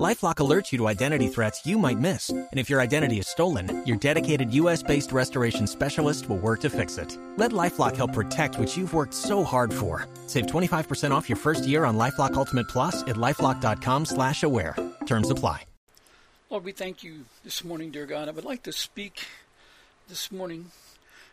LifeLock 0.00 0.36
alerts 0.36 0.72
you 0.72 0.78
to 0.78 0.88
identity 0.88 1.28
threats 1.28 1.66
you 1.66 1.76
might 1.76 1.98
miss, 1.98 2.30
and 2.30 2.48
if 2.54 2.70
your 2.70 2.80
identity 2.80 3.18
is 3.18 3.28
stolen, 3.28 3.84
your 3.86 3.98
dedicated 3.98 4.54
U.S.-based 4.54 5.12
restoration 5.12 5.66
specialist 5.66 6.30
will 6.30 6.38
work 6.38 6.60
to 6.60 6.70
fix 6.70 6.96
it. 6.96 7.18
Let 7.36 7.52
LifeLock 7.52 7.94
help 7.94 8.14
protect 8.14 8.58
what 8.58 8.74
you've 8.74 8.94
worked 8.94 9.12
so 9.12 9.44
hard 9.44 9.72
for. 9.72 10.06
Save 10.26 10.46
25% 10.46 11.10
off 11.10 11.28
your 11.28 11.36
first 11.36 11.66
year 11.66 11.84
on 11.84 11.98
LifeLock 11.98 12.34
Ultimate 12.34 12.68
Plus 12.68 13.02
at 13.02 13.16
lifeLock.com/slash-aware. 13.16 14.76
Terms 15.04 15.28
apply. 15.28 15.64
Lord, 16.48 16.64
we 16.64 16.72
thank 16.72 17.02
you 17.02 17.26
this 17.44 17.62
morning, 17.62 17.90
dear 17.90 18.06
God. 18.06 18.28
I 18.28 18.32
would 18.32 18.46
like 18.46 18.62
to 18.62 18.72
speak 18.72 19.26
this 20.08 20.32
morning 20.32 20.70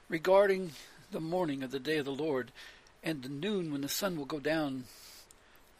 regarding 0.09 0.71
the 1.11 1.21
morning 1.21 1.63
of 1.63 1.71
the 1.71 1.79
day 1.79 1.97
of 1.97 2.05
the 2.05 2.11
Lord 2.11 2.51
and 3.03 3.23
the 3.23 3.29
noon 3.29 3.71
when 3.71 3.81
the 3.81 3.89
sun 3.89 4.17
will 4.17 4.25
go 4.25 4.39
down 4.39 4.83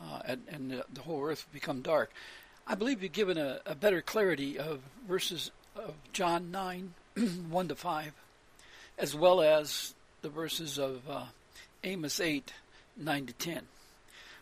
uh, 0.02 0.20
and, 0.26 0.42
and 0.50 0.72
the, 0.72 0.86
the 0.94 1.02
whole 1.02 1.24
earth 1.24 1.46
will 1.46 1.60
become 1.60 1.82
dark. 1.82 2.12
I 2.72 2.76
believe 2.76 3.02
you've 3.02 3.12
given 3.14 3.40
a, 3.40 3.60
a 3.66 3.74
better 3.74 4.00
clarity 4.00 4.60
of 4.60 4.82
verses 5.08 5.50
of 5.76 5.96
John 6.14 6.52
9, 6.52 6.94
1 7.50 7.68
to 7.68 7.76
5, 7.76 8.14
as 9.00 9.16
well 9.16 9.42
as 9.42 9.96
the 10.22 10.30
verses 10.30 10.78
of 10.78 11.02
uh, 11.10 11.24
Amos 11.84 12.20
8, 12.20 12.54
9 12.96 13.26
to 13.26 13.34
10. 13.34 13.62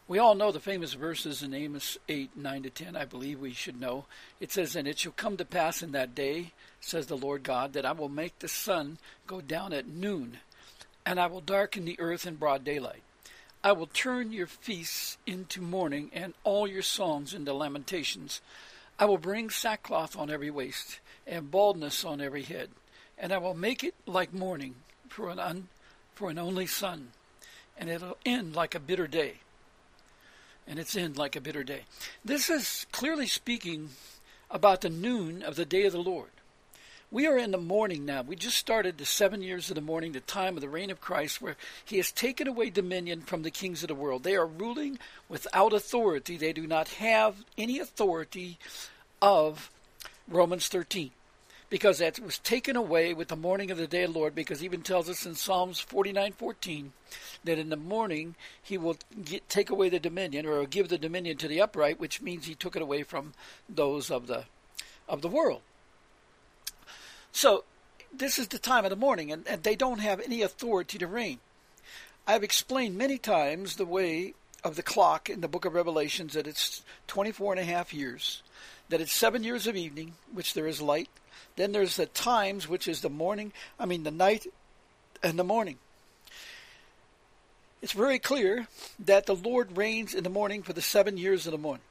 We 0.09 0.20
all 0.20 0.35
know 0.35 0.52
the 0.52 0.59
famous 0.59 0.94
verses 0.94 1.41
in 1.41 1.54
Amos 1.54 1.98
8, 2.09 2.35
9 2.35 2.63
to 2.63 2.70
10. 2.70 2.98
I 2.98 3.05
believe 3.05 3.40
we 3.40 3.54
should 3.54 3.80
know. 3.80 4.04
It 4.41 4.52
says, 4.52 4.76
And 4.76 4.90
it 4.90 4.99
shall 4.99 5.13
come 5.13 5.38
to 5.38 5.46
pass 5.46 5.82
in 5.82 5.94
that 5.94 6.13
day, 6.13 6.52
says 6.82 7.07
the 7.07 7.16
Lord 7.16 7.44
God, 7.44 7.71
that 7.73 7.85
I 7.85 7.94
will 7.94 8.09
make 8.09 8.40
the 8.40 8.49
sun 8.49 8.98
go 9.26 9.40
down 9.40 9.71
at 9.71 9.88
noon, 9.88 10.40
and 11.05 11.18
I 11.18 11.27
will 11.27 11.40
darken 11.40 11.85
the 11.85 11.98
earth 11.98 12.27
in 12.27 12.35
broad 12.35 12.66
daylight. 12.66 13.04
I 13.63 13.72
will 13.72 13.88
turn 13.88 14.32
your 14.32 14.48
feasts 14.48 15.18
into 15.26 15.62
mourning 15.62 16.10
and 16.13 16.34
all 16.44 16.68
your 16.68 16.82
songs 16.82 17.34
into 17.34 17.54
lamentations. 17.54 18.41
I 19.00 19.05
will 19.05 19.18
bring 19.18 19.50
sackcloth 19.50 20.18
on 20.18 20.30
every 20.30 20.50
waist 20.50 21.00
and 21.26 21.52
baldness 21.52 22.05
on 22.05 22.22
every 22.22 22.44
head, 22.44 22.70
and 23.18 23.32
I 23.32 23.38
will 23.38 23.54
make 23.54 23.84
it 23.84 23.96
like 24.05 24.34
mourning 24.34 24.76
for 25.10 25.30
an 25.30 25.40
un, 25.40 25.68
for 26.16 26.30
an 26.30 26.38
only 26.38 26.68
son, 26.68 27.10
and 27.78 27.90
it'll 27.90 28.18
end 28.26 28.55
like 28.55 28.76
a 28.76 28.80
bitter 28.80 29.08
day. 29.08 29.35
And 30.68 30.80
it's 30.80 30.96
end 30.96 31.18
like 31.18 31.35
a 31.35 31.41
bitter 31.41 31.63
day. 31.63 31.82
This 32.26 32.50
is 32.50 32.85
clearly 32.91 33.28
speaking 33.28 33.90
about 34.50 34.82
the 34.82 34.90
noon 34.90 35.41
of 35.44 35.55
the 35.55 35.66
day 35.66 35.85
of 35.85 35.94
the 35.94 36.00
Lord. 36.02 36.30
We 37.10 37.26
are 37.26 37.38
in 37.38 37.52
the 37.52 37.58
morning 37.58 38.05
now. 38.05 38.22
We 38.22 38.36
just 38.36 38.58
started 38.58 38.98
the 38.98 39.05
seven 39.05 39.41
years 39.41 39.70
of 39.70 39.76
the 39.76 39.82
morning, 39.82 40.12
the 40.12 40.20
time 40.20 40.55
of 40.55 40.62
the 40.62 40.68
reign 40.68 40.90
of 40.90 41.00
Christ, 41.00 41.41
where 41.41 41.55
he 41.86 41.98
has 41.98 42.12
taken 42.12 42.50
away 42.50 42.70
dominion 42.70 43.22
from 43.22 43.44
the 43.44 43.52
kings 43.52 43.82
of 43.82 43.88
the 43.88 43.96
world. 43.96 44.24
They 44.24 44.36
are 44.36 44.46
ruling 44.46 45.00
without 45.30 45.72
authority. 45.72 46.35
They 46.35 46.52
do 46.52 46.68
not 46.68 46.90
have 46.90 47.46
any 47.58 47.80
authority 47.80 48.60
of 49.22 49.72
Romans 50.28 50.68
13 50.68 51.12
because 51.70 52.00
that 52.00 52.20
was 52.20 52.40
taken 52.40 52.76
away 52.76 53.13
with 53.13 53.30
the 53.30 53.35
morning 53.38 53.72
of 53.72 53.78
the 53.78 53.88
day 53.88 54.04
of 54.04 54.13
the 54.13 54.20
Lord, 54.20 54.35
because 54.35 54.62
even 54.62 54.82
tells 54.82 55.10
us 55.10 55.26
in 55.26 55.35
Psalms 55.35 55.80
49:14 55.80 56.91
that 57.46 57.58
in 57.58 57.70
the 57.70 57.78
morning 57.78 58.35
he 58.62 58.78
will 58.78 58.98
get, 59.24 59.48
take 59.48 59.70
away 59.70 59.88
the 59.88 60.00
dominion 60.00 60.46
or 60.46 60.66
give 60.66 60.90
the 60.90 60.98
dominion 60.98 61.38
to 61.38 61.48
the 61.48 61.62
upright, 61.62 62.00
which 62.00 62.22
means 62.22 62.46
he 62.46 62.55
took 62.55 62.76
it 62.76 62.82
away 62.82 63.04
from 63.04 63.34
those 63.70 64.12
of 64.12 64.28
the 64.28 64.44
of 65.08 65.22
the 65.22 65.30
world. 65.30 65.62
So 67.38 67.66
this 68.12 68.40
is 68.40 68.47
the 68.47 68.57
time 68.57 68.84
of 68.84 68.90
the 68.90 68.96
morning, 68.96 69.31
and, 69.31 69.47
and 69.47 69.62
they 69.62 69.75
don't 69.75 70.00
have 70.00 70.19
any 70.19 70.41
authority 70.41 70.97
to 70.97 71.06
reign. 71.06 71.38
I've 72.25 72.44
explained 72.44 72.97
many 72.97 73.19
times 73.19 73.75
the 73.75 73.85
way 73.85 74.34
of 74.63 74.75
the 74.75 74.81
clock 74.81 75.29
in 75.29 75.41
the 75.41 75.47
book 75.47 75.63
of 75.63 75.75
Revelations 75.75 76.34
that 76.34 76.47
it's 76.47 76.81
24 77.06 77.53
and 77.53 77.59
a 77.59 77.63
half 77.63 77.94
years, 77.94 78.41
that 78.89 79.01
it's 79.01 79.13
seven 79.13 79.44
years 79.44 79.67
of 79.67 79.75
evening, 79.75 80.16
which 80.34 80.56
there 80.56 80.66
is 80.66 80.81
light. 80.81 81.09
Then 81.57 81.73
there's 81.73 81.97
the 81.97 82.07
times, 82.07 82.67
which 82.67 82.88
is 82.88 83.01
the 83.01 83.09
morning, 83.09 83.53
I 83.79 83.85
mean 83.85 84.01
the 84.01 84.09
night 84.09 84.47
and 85.22 85.38
the 85.38 85.44
morning. 85.44 85.78
It's 87.84 87.94
very 87.94 88.17
clear 88.17 88.67
that 88.97 89.28
the 89.28 89.35
Lord 89.35 89.78
reigns 89.78 90.16
in 90.16 90.23
the 90.23 90.31
morning 90.31 90.63
for 90.63 90.73
the 90.73 90.81
seven 90.81 91.17
years 91.17 91.45
of 91.45 91.51
the 91.51 91.59
morning. 91.59 91.85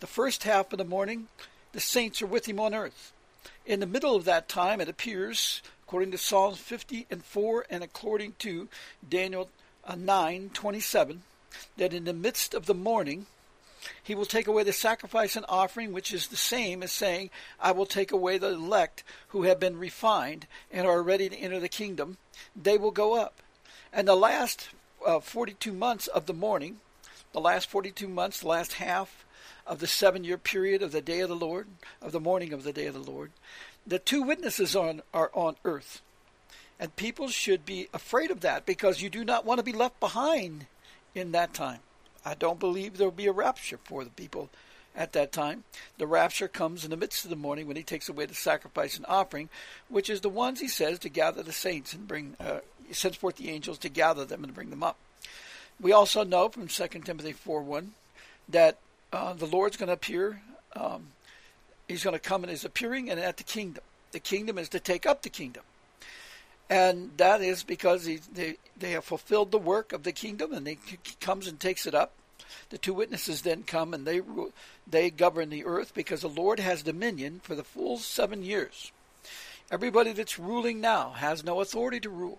The 0.00 0.06
first 0.06 0.44
half 0.44 0.74
of 0.74 0.78
the 0.78 0.84
morning, 0.84 1.28
the 1.72 1.80
saints 1.80 2.20
are 2.20 2.26
with 2.26 2.44
him 2.44 2.60
on 2.60 2.74
earth. 2.74 3.14
In 3.66 3.80
the 3.80 3.86
middle 3.86 4.16
of 4.16 4.24
that 4.24 4.48
time, 4.48 4.80
it 4.80 4.88
appears, 4.88 5.62
according 5.86 6.10
to 6.12 6.18
Psalms 6.18 6.58
50 6.58 7.06
and 7.10 7.24
4 7.24 7.66
and 7.70 7.84
according 7.84 8.34
to 8.40 8.68
Daniel 9.06 9.48
uh, 9.84 9.94
9 9.94 10.50
27, 10.52 11.22
that 11.76 11.92
in 11.92 12.04
the 12.04 12.12
midst 12.12 12.54
of 12.54 12.66
the 12.66 12.74
morning, 12.74 13.26
he 14.02 14.14
will 14.14 14.26
take 14.26 14.46
away 14.46 14.62
the 14.62 14.72
sacrifice 14.72 15.36
and 15.36 15.46
offering, 15.48 15.92
which 15.92 16.12
is 16.12 16.28
the 16.28 16.36
same 16.36 16.82
as 16.82 16.92
saying, 16.92 17.30
I 17.58 17.72
will 17.72 17.86
take 17.86 18.12
away 18.12 18.38
the 18.38 18.48
elect 18.48 19.04
who 19.28 19.44
have 19.44 19.58
been 19.58 19.78
refined 19.78 20.46
and 20.70 20.86
are 20.86 21.02
ready 21.02 21.28
to 21.28 21.36
enter 21.36 21.60
the 21.60 21.68
kingdom. 21.68 22.18
They 22.54 22.76
will 22.76 22.90
go 22.90 23.14
up. 23.14 23.40
And 23.92 24.06
the 24.06 24.16
last 24.16 24.68
uh, 25.04 25.20
42 25.20 25.72
months 25.72 26.06
of 26.06 26.26
the 26.26 26.34
morning, 26.34 26.80
the 27.32 27.40
last 27.40 27.68
42 27.70 28.08
months, 28.08 28.40
the 28.40 28.48
last 28.48 28.74
half 28.74 29.24
of 29.70 29.78
the 29.78 29.86
seven 29.86 30.24
year 30.24 30.36
period 30.36 30.82
of 30.82 30.90
the 30.90 31.00
day 31.00 31.20
of 31.20 31.28
the 31.28 31.36
Lord, 31.36 31.68
of 32.02 32.10
the 32.10 32.20
morning 32.20 32.52
of 32.52 32.64
the 32.64 32.72
day 32.72 32.86
of 32.86 32.94
the 32.94 33.10
Lord. 33.10 33.30
The 33.86 34.00
two 34.00 34.20
witnesses 34.20 34.74
on, 34.74 35.00
are 35.14 35.30
on 35.32 35.56
earth. 35.64 36.02
And 36.80 36.94
people 36.96 37.28
should 37.28 37.64
be 37.64 37.88
afraid 37.94 38.32
of 38.32 38.40
that 38.40 38.66
because 38.66 39.00
you 39.00 39.08
do 39.08 39.24
not 39.24 39.46
want 39.46 39.58
to 39.58 39.64
be 39.64 39.72
left 39.72 40.00
behind 40.00 40.66
in 41.14 41.30
that 41.32 41.54
time. 41.54 41.78
I 42.24 42.34
don't 42.34 42.58
believe 42.58 42.96
there 42.96 43.06
will 43.06 43.12
be 43.12 43.28
a 43.28 43.32
rapture 43.32 43.78
for 43.84 44.02
the 44.02 44.10
people 44.10 44.50
at 44.96 45.12
that 45.12 45.30
time. 45.30 45.62
The 45.98 46.06
rapture 46.06 46.48
comes 46.48 46.84
in 46.84 46.90
the 46.90 46.96
midst 46.96 47.24
of 47.24 47.30
the 47.30 47.36
morning 47.36 47.68
when 47.68 47.76
he 47.76 47.84
takes 47.84 48.08
away 48.08 48.26
the 48.26 48.34
sacrifice 48.34 48.96
and 48.96 49.06
offering, 49.06 49.50
which 49.88 50.10
is 50.10 50.20
the 50.20 50.28
ones 50.28 50.58
he 50.58 50.68
says 50.68 50.98
to 51.00 51.08
gather 51.08 51.44
the 51.44 51.52
saints 51.52 51.92
and 51.92 52.08
bring, 52.08 52.34
uh, 52.40 52.58
sends 52.90 53.16
forth 53.16 53.36
the 53.36 53.50
angels 53.50 53.78
to 53.78 53.88
gather 53.88 54.24
them 54.24 54.42
and 54.42 54.54
bring 54.54 54.70
them 54.70 54.82
up. 54.82 54.96
We 55.80 55.92
also 55.92 56.24
know 56.24 56.48
from 56.48 56.66
2 56.66 56.88
Timothy 57.04 57.32
4 57.32 57.62
1 57.62 57.92
that 58.48 58.78
uh, 59.12 59.32
the 59.32 59.46
Lord's 59.46 59.76
going 59.76 59.88
to 59.88 59.94
appear. 59.94 60.40
Um, 60.74 61.08
he's 61.88 62.04
going 62.04 62.14
to 62.14 62.20
come 62.20 62.44
in 62.44 62.50
his 62.50 62.64
appearing 62.64 63.10
and 63.10 63.18
at 63.18 63.36
the 63.36 63.42
kingdom. 63.42 63.82
The 64.12 64.20
kingdom 64.20 64.58
is 64.58 64.68
to 64.70 64.80
take 64.80 65.06
up 65.06 65.22
the 65.22 65.28
kingdom. 65.28 65.62
And 66.68 67.10
that 67.16 67.40
is 67.40 67.64
because 67.64 68.04
he, 68.04 68.20
they, 68.32 68.56
they 68.76 68.92
have 68.92 69.04
fulfilled 69.04 69.50
the 69.50 69.58
work 69.58 69.92
of 69.92 70.04
the 70.04 70.12
kingdom 70.12 70.52
and 70.52 70.66
he 70.66 70.78
comes 71.20 71.48
and 71.48 71.58
takes 71.58 71.84
it 71.86 71.94
up. 71.94 72.12
The 72.70 72.78
two 72.78 72.94
witnesses 72.94 73.42
then 73.42 73.64
come 73.64 73.92
and 73.92 74.06
they, 74.06 74.20
they 74.88 75.10
govern 75.10 75.50
the 75.50 75.64
earth 75.64 75.92
because 75.94 76.20
the 76.20 76.28
Lord 76.28 76.60
has 76.60 76.82
dominion 76.82 77.40
for 77.42 77.56
the 77.56 77.64
full 77.64 77.98
seven 77.98 78.44
years. 78.44 78.92
Everybody 79.70 80.12
that's 80.12 80.38
ruling 80.38 80.80
now 80.80 81.10
has 81.10 81.44
no 81.44 81.60
authority 81.60 82.00
to 82.00 82.10
rule. 82.10 82.38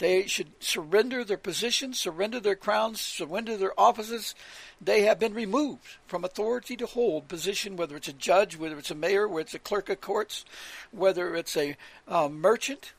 They 0.00 0.26
should 0.26 0.52
surrender 0.60 1.24
their 1.24 1.36
positions, 1.36 2.00
surrender 2.00 2.40
their 2.40 2.56
crowns, 2.56 3.02
surrender 3.02 3.58
their 3.58 3.78
offices. 3.78 4.34
They 4.80 5.02
have 5.02 5.18
been 5.18 5.34
removed 5.34 5.98
from 6.06 6.24
authority 6.24 6.74
to 6.78 6.86
hold 6.86 7.28
position, 7.28 7.76
whether 7.76 7.96
it's 7.96 8.08
a 8.08 8.14
judge, 8.14 8.56
whether 8.56 8.78
it's 8.78 8.90
a 8.90 8.94
mayor, 8.94 9.28
whether 9.28 9.42
it's 9.42 9.54
a 9.54 9.58
clerk 9.58 9.90
of 9.90 10.00
courts, 10.00 10.46
whether 10.90 11.36
it's 11.36 11.54
a 11.54 11.76
uh, 12.08 12.30
merchant, 12.30 12.94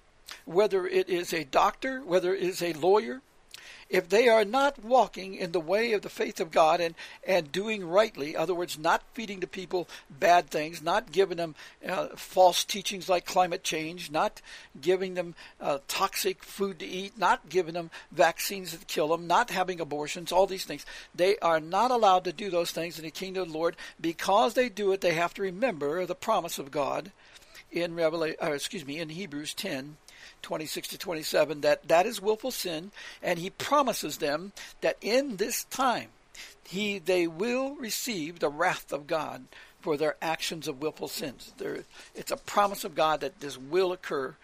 whether 0.46 0.86
it 0.86 1.10
is 1.10 1.34
a 1.34 1.44
doctor, 1.44 2.02
whether 2.02 2.36
it 2.36 2.44
is 2.44 2.62
a 2.62 2.74
lawyer 2.74 3.22
if 3.92 4.08
they 4.08 4.30
are 4.30 4.46
not 4.46 4.84
walking 4.84 5.36
in 5.36 5.52
the 5.52 5.60
way 5.60 5.92
of 5.92 6.02
the 6.02 6.10
faith 6.10 6.40
of 6.40 6.50
God 6.50 6.80
and, 6.80 6.96
and 7.28 7.52
doing 7.52 7.86
rightly, 7.86 8.38
other 8.38 8.56
words, 8.56 8.80
not 8.80 9.04
feeding 9.14 9.42
the 9.42 9.48
people 9.48 9.88
bad 10.10 10.50
things, 10.50 10.82
not 10.82 11.12
giving 11.12 11.36
them 11.36 11.56
uh, 11.86 12.08
false 12.16 12.64
teachings 12.64 13.10
like 13.10 13.26
climate 13.26 13.66
change, 13.66 14.10
not 14.10 14.42
giving 14.80 15.16
them 15.16 15.36
uh, 15.60 15.80
toxic 15.90 16.42
food 16.42 16.80
to 16.80 16.86
eat, 16.86 17.18
not 17.18 17.50
giving 17.50 17.74
them 17.74 17.92
vaccines 18.14 18.72
that 18.72 18.88
kill 18.88 19.10
them, 19.10 19.28
not 19.28 19.50
having 19.50 19.82
abortions, 19.82 20.32
all 20.32 20.48
these 20.48 20.66
things. 20.66 20.86
They 21.14 21.38
are 21.40 21.60
not 21.60 21.92
allowed 21.92 22.24
to 22.24 22.34
do 22.34 22.50
those 22.50 22.72
things 22.72 22.98
in 22.98 23.04
the 23.04 23.12
kingdom 23.12 23.44
of 23.44 23.52
the 23.52 23.58
Lord. 23.58 23.76
Because 24.00 24.54
they 24.54 24.70
do 24.70 24.94
it, 24.94 25.02
they 25.02 25.16
have 25.16 25.34
to 25.34 25.42
remember 25.42 26.06
the 26.06 26.16
promise 26.16 26.58
of 26.58 26.72
God 26.72 27.12
in 27.70 27.94
Revelation, 27.94 28.38
excuse 28.42 28.86
me, 28.86 29.00
in 29.00 29.10
Hebrews 29.10 29.54
10 29.54 29.98
26 30.42 30.90
to 30.90 30.98
27 30.98 31.62
that 31.62 31.88
that 31.88 32.06
is 32.06 32.22
willful 32.22 32.52
sin 32.52 32.92
and 33.22 33.40
he 33.40 33.50
promises 33.50 34.18
them 34.18 34.52
that 34.82 34.98
in 35.02 35.38
this 35.38 35.64
time 35.66 36.08
he 36.68 37.00
they 37.00 37.28
will 37.28 37.76
receive 37.76 38.40
the 38.40 38.50
wrath 38.50 38.92
of 38.92 39.08
God 39.08 39.46
for 39.82 39.98
their 39.98 40.16
actions 40.22 40.68
of 40.68 40.82
willful 40.82 41.08
sins. 41.08 41.54
There, 41.58 41.80
it's 42.16 42.32
a 42.32 42.38
promise 42.38 42.84
of 42.84 42.96
God 42.96 43.22
that 43.22 43.40
this 43.40 43.58
will 43.58 43.92
occur 43.92 44.36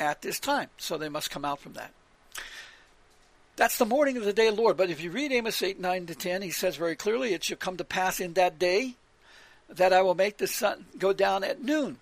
at 0.00 0.22
this 0.22 0.40
time, 0.40 0.70
so 0.78 0.96
they 0.96 1.08
must 1.08 1.30
come 1.30 1.44
out 1.44 1.60
from 1.60 1.74
that. 1.74 1.92
That's 3.56 3.78
the 3.78 3.86
morning 3.86 4.16
of 4.16 4.24
the 4.24 4.32
day 4.32 4.50
Lord. 4.50 4.76
But 4.76 4.90
if 4.90 5.02
you 5.02 5.10
read 5.10 5.32
Amos 5.32 5.62
8, 5.62 5.80
9 5.80 6.06
to 6.06 6.14
10, 6.14 6.42
he 6.42 6.50
says 6.50 6.76
very 6.76 6.96
clearly, 6.96 7.32
It 7.32 7.44
shall 7.44 7.56
come 7.56 7.76
to 7.78 7.84
pass 7.84 8.20
in 8.20 8.34
that 8.34 8.58
day 8.58 8.94
that 9.68 9.92
I 9.92 10.02
will 10.02 10.14
make 10.14 10.36
the 10.36 10.46
sun 10.46 10.86
go 10.98 11.12
down 11.12 11.42
at 11.42 11.62
noon. 11.62 11.98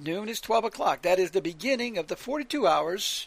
Noon 0.00 0.28
is 0.28 0.40
12 0.40 0.64
o'clock. 0.64 1.02
That 1.02 1.18
is 1.18 1.32
the 1.32 1.40
beginning 1.40 1.98
of 1.98 2.06
the 2.06 2.14
42 2.14 2.68
hours 2.68 3.26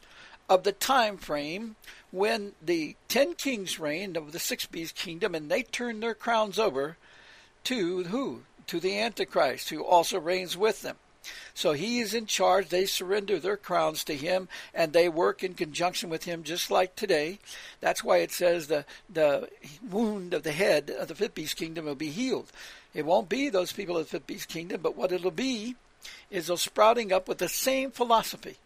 of 0.50 0.64
the 0.64 0.72
time 0.72 1.18
frame 1.18 1.76
when 2.12 2.54
the 2.62 2.96
ten 3.10 3.34
kings 3.34 3.78
reigned 3.80 4.16
of 4.16 4.32
the 4.32 4.40
six 4.40 4.66
beast 4.66 4.96
kingdom 4.96 5.36
and 5.36 5.52
they 5.52 5.64
turned 5.64 6.02
their 6.02 6.14
crowns 6.14 6.58
over 6.58 6.98
to 7.66 8.06
who? 8.06 8.44
To 8.68 8.80
the 8.80 8.98
Antichrist, 8.98 9.70
who 9.70 9.84
also 9.84 10.18
reigns 10.18 10.56
with 10.56 10.82
them. 10.82 10.96
So 11.54 11.74
he 11.74 12.00
is 12.00 12.14
in 12.14 12.26
charge. 12.26 12.70
They 12.70 12.86
surrender 12.86 13.38
their 13.38 13.58
crowns 13.58 14.06
to 14.06 14.16
him 14.16 14.48
and 14.74 14.94
they 14.94 15.10
work 15.10 15.44
in 15.44 15.54
conjunction 15.54 16.10
with 16.10 16.24
him 16.24 16.44
just 16.44 16.72
like 16.72 16.96
today. 16.96 17.40
That's 17.82 18.04
why 18.04 18.18
it 18.18 18.32
says 18.32 18.68
the, 18.68 18.86
the 19.10 19.50
wound 19.90 20.34
of 20.34 20.44
the 20.44 20.54
head 20.54 20.90
of 20.90 21.10
the 21.10 21.16
fifth 21.16 21.36
beast 21.36 21.58
kingdom 21.58 21.86
will 21.86 21.96
be 21.96 22.12
healed. 22.12 22.52
It 22.94 23.06
won't 23.06 23.28
be 23.28 23.50
those 23.50 23.74
people 23.74 23.98
of 23.98 24.06
the 24.06 24.10
fifth 24.10 24.28
beast 24.28 24.48
kingdom, 24.48 24.80
but 24.82 24.96
what 24.96 25.12
it'll 25.12 25.32
be 25.32 25.76
is 26.30 26.48
they're 26.48 26.58
sprouting 26.58 27.12
up 27.12 27.28
with 27.28 27.38
the 27.38 27.50
same 27.50 27.92
philosophy. 27.92 28.58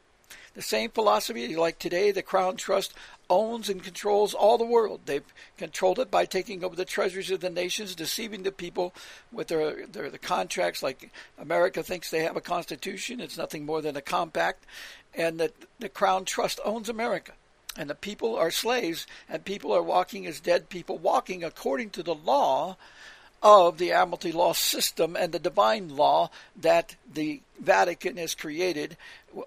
The 0.56 0.62
same 0.62 0.90
philosophy, 0.90 1.54
like 1.56 1.80
today, 1.80 2.12
the 2.12 2.22
Crown 2.22 2.56
Trust 2.56 2.94
owns 3.30 3.70
and 3.70 3.84
controls 3.84 4.34
all 4.34 4.58
the 4.58 4.64
world. 4.64 5.02
They've 5.06 5.34
controlled 5.58 6.00
it 6.00 6.10
by 6.10 6.26
taking 6.26 6.64
over 6.64 6.78
the 6.78 6.86
treasuries 6.86 7.30
of 7.30 7.42
the 7.42 7.50
nations, 7.50 7.94
deceiving 7.94 8.44
the 8.44 8.54
people 8.54 8.94
with 9.34 9.50
their, 9.50 9.86
their 9.86 10.10
the 10.10 10.18
contracts. 10.18 10.82
Like 10.82 11.12
America 11.38 11.84
thinks 11.84 12.10
they 12.10 12.24
have 12.24 12.38
a 12.38 12.42
constitution, 12.42 13.20
it's 13.20 13.38
nothing 13.38 13.66
more 13.66 13.82
than 13.82 13.98
a 13.98 14.02
compact, 14.02 14.66
and 15.14 15.40
that 15.42 15.54
the 15.80 15.90
Crown 15.90 16.24
Trust 16.24 16.62
owns 16.64 16.88
America. 16.88 17.34
And 17.78 17.90
the 17.90 17.96
people 17.96 18.38
are 18.38 18.52
slaves, 18.52 19.06
and 19.28 19.44
people 19.44 19.74
are 19.74 19.84
walking 19.84 20.26
as 20.26 20.40
dead 20.40 20.70
people, 20.70 20.98
walking 20.98 21.44
according 21.44 21.90
to 21.92 22.04
the 22.04 22.16
law 22.16 22.78
of 23.42 23.78
the 23.78 23.92
Admiralty 23.92 24.32
law 24.32 24.54
system 24.54 25.16
and 25.16 25.32
the 25.32 25.40
divine 25.40 25.96
law 25.96 26.30
that 26.60 26.96
the 27.12 27.42
Vatican 27.60 28.18
has 28.18 28.36
created, 28.36 28.98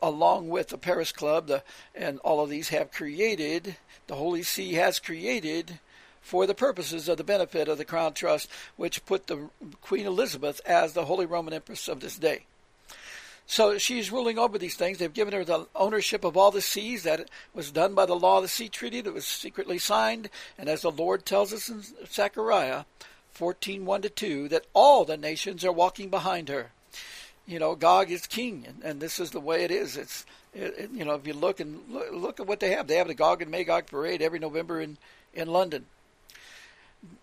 along 0.00 0.48
with 0.48 0.68
the 0.68 0.78
Paris 0.78 1.12
Club, 1.12 1.48
the, 1.48 1.62
and 1.94 2.18
all 2.20 2.40
of 2.40 2.50
these 2.50 2.68
have 2.68 2.92
created, 2.92 3.76
the 4.06 4.14
Holy 4.14 4.42
See 4.42 4.74
has 4.74 4.98
created 4.98 5.78
for 6.20 6.46
the 6.46 6.54
purposes 6.54 7.08
of 7.08 7.16
the 7.16 7.24
benefit 7.24 7.68
of 7.68 7.78
the 7.78 7.84
Crown 7.84 8.12
Trust, 8.12 8.50
which 8.76 9.04
put 9.06 9.26
the 9.26 9.48
Queen 9.80 10.06
Elizabeth 10.06 10.60
as 10.66 10.92
the 10.92 11.06
Holy 11.06 11.26
Roman 11.26 11.54
Empress 11.54 11.88
of 11.88 12.00
this 12.00 12.18
day. 12.18 12.44
So 13.50 13.78
she's 13.78 14.12
ruling 14.12 14.38
over 14.38 14.58
these 14.58 14.74
things. 14.74 14.98
They've 14.98 15.12
given 15.12 15.32
her 15.32 15.42
the 15.42 15.66
ownership 15.74 16.22
of 16.22 16.36
all 16.36 16.50
the 16.50 16.60
seas 16.60 17.04
that 17.04 17.30
was 17.54 17.70
done 17.70 17.94
by 17.94 18.04
the 18.04 18.14
law 18.14 18.36
of 18.36 18.42
the 18.42 18.48
sea 18.48 18.68
treaty 18.68 19.00
that 19.00 19.14
was 19.14 19.26
secretly 19.26 19.78
signed. 19.78 20.28
And 20.58 20.68
as 20.68 20.82
the 20.82 20.90
Lord 20.90 21.24
tells 21.24 21.54
us 21.54 21.70
in 21.70 21.82
Zechariah, 22.06 22.84
14 23.38 23.86
1 23.86 24.02
to 24.02 24.08
2 24.08 24.48
that 24.48 24.66
all 24.74 25.04
the 25.04 25.16
nations 25.16 25.64
are 25.64 25.70
walking 25.70 26.10
behind 26.10 26.48
her. 26.48 26.72
You 27.46 27.60
know, 27.60 27.76
Gog 27.76 28.10
is 28.10 28.26
king, 28.26 28.64
and, 28.66 28.82
and 28.82 29.00
this 29.00 29.20
is 29.20 29.30
the 29.30 29.40
way 29.40 29.62
it 29.62 29.70
is. 29.70 29.96
It's 29.96 30.26
it, 30.52 30.74
it, 30.76 30.90
you 30.92 31.04
know, 31.04 31.14
if 31.14 31.24
you 31.24 31.34
look 31.34 31.60
and 31.60 31.80
look, 31.88 32.08
look, 32.12 32.40
at 32.40 32.48
what 32.48 32.58
they 32.58 32.70
have, 32.72 32.88
they 32.88 32.96
have 32.96 33.06
the 33.06 33.14
Gog 33.14 33.40
and 33.40 33.50
Magog 33.50 33.86
parade 33.86 34.22
every 34.22 34.40
November 34.40 34.80
in 34.80 34.98
in 35.32 35.46
London. 35.46 35.86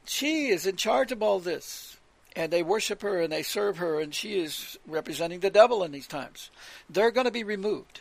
She 0.05 0.47
is 0.47 0.65
in 0.65 0.77
charge 0.77 1.11
of 1.11 1.21
all 1.21 1.39
this, 1.39 1.97
and 2.33 2.51
they 2.51 2.63
worship 2.63 3.01
her 3.01 3.19
and 3.19 3.31
they 3.31 3.43
serve 3.43 3.77
her, 3.77 3.99
and 3.99 4.15
she 4.15 4.39
is 4.39 4.79
representing 4.87 5.41
the 5.41 5.49
devil 5.49 5.83
in 5.83 5.91
these 5.91 6.07
times. 6.07 6.49
They're 6.89 7.11
going 7.11 7.25
to 7.25 7.31
be 7.31 7.43
removed. 7.43 7.99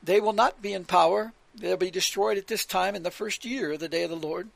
They 0.00 0.20
will 0.20 0.32
not 0.32 0.62
be 0.62 0.72
in 0.72 0.84
power. 0.84 1.32
They'll 1.52 1.76
be 1.76 1.90
destroyed 1.90 2.38
at 2.38 2.46
this 2.46 2.64
time 2.64 2.94
in 2.94 3.02
the 3.02 3.10
first 3.10 3.44
year 3.44 3.72
of 3.72 3.80
the 3.80 3.88
day 3.88 4.04
of 4.04 4.10
the 4.10 4.16
Lord. 4.16 4.50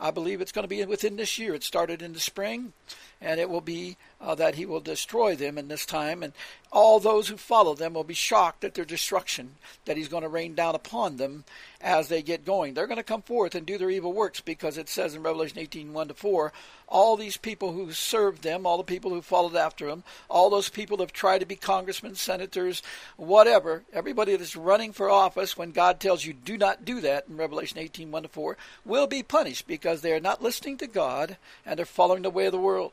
I 0.00 0.10
believe 0.10 0.40
it's 0.40 0.52
going 0.52 0.64
to 0.64 0.68
be 0.68 0.84
within 0.84 1.16
this 1.16 1.38
year. 1.38 1.54
It 1.54 1.64
started 1.64 2.02
in 2.02 2.12
the 2.12 2.20
spring, 2.20 2.72
and 3.20 3.40
it 3.40 3.50
will 3.50 3.60
be 3.60 3.96
uh, 4.20 4.34
that 4.34 4.56
he 4.56 4.66
will 4.66 4.80
destroy 4.80 5.34
them 5.34 5.58
in 5.58 5.68
this 5.68 5.86
time, 5.86 6.22
and 6.22 6.32
all 6.70 7.00
those 7.00 7.28
who 7.28 7.36
follow 7.36 7.74
them 7.74 7.94
will 7.94 8.04
be 8.04 8.14
shocked 8.14 8.64
at 8.64 8.74
their 8.74 8.84
destruction 8.84 9.52
that 9.84 9.96
he's 9.96 10.08
going 10.08 10.22
to 10.22 10.28
rain 10.28 10.54
down 10.54 10.74
upon 10.74 11.16
them 11.16 11.44
as 11.80 12.08
they 12.08 12.20
get 12.20 12.44
going. 12.44 12.74
They're 12.74 12.86
going 12.86 12.98
to 12.98 13.02
come 13.02 13.22
forth 13.22 13.54
and 13.54 13.64
do 13.64 13.78
their 13.78 13.90
evil 13.90 14.12
works 14.12 14.40
because 14.40 14.76
it 14.76 14.88
says 14.88 15.14
in 15.14 15.22
Revelation 15.22 15.58
18 15.58 15.92
1 15.92 16.08
to 16.08 16.14
4, 16.14 16.52
all 16.88 17.16
these 17.16 17.36
people 17.36 17.72
who 17.72 17.92
served 17.92 18.42
them, 18.42 18.66
all 18.66 18.76
the 18.76 18.84
people 18.84 19.10
who 19.10 19.22
followed 19.22 19.56
after 19.56 19.88
him, 19.88 20.02
all 20.28 20.50
those 20.50 20.68
people 20.68 20.96
who 20.96 21.04
have 21.04 21.12
tried 21.12 21.38
to 21.38 21.46
be 21.46 21.56
congressmen, 21.56 22.14
senators, 22.14 22.82
whatever, 23.16 23.84
everybody 23.92 24.34
that's 24.36 24.56
running 24.56 24.92
for 24.92 25.08
office 25.08 25.56
when 25.56 25.70
God 25.70 26.00
tells 26.00 26.24
you 26.24 26.32
do 26.32 26.58
not 26.58 26.84
do 26.84 27.00
that 27.00 27.26
in 27.28 27.36
Revelation 27.36 27.78
18 27.78 28.10
1 28.10 28.22
to 28.24 28.28
4, 28.28 28.56
will 28.84 29.06
be 29.06 29.22
punished 29.22 29.66
because 29.66 30.00
they 30.00 30.12
are 30.12 30.20
not 30.20 30.42
listening 30.42 30.76
to 30.78 30.86
God 30.86 31.36
and 31.64 31.78
they're 31.78 31.86
following 31.86 32.22
the 32.22 32.30
way 32.30 32.46
of 32.46 32.52
the 32.52 32.58
world 32.58 32.92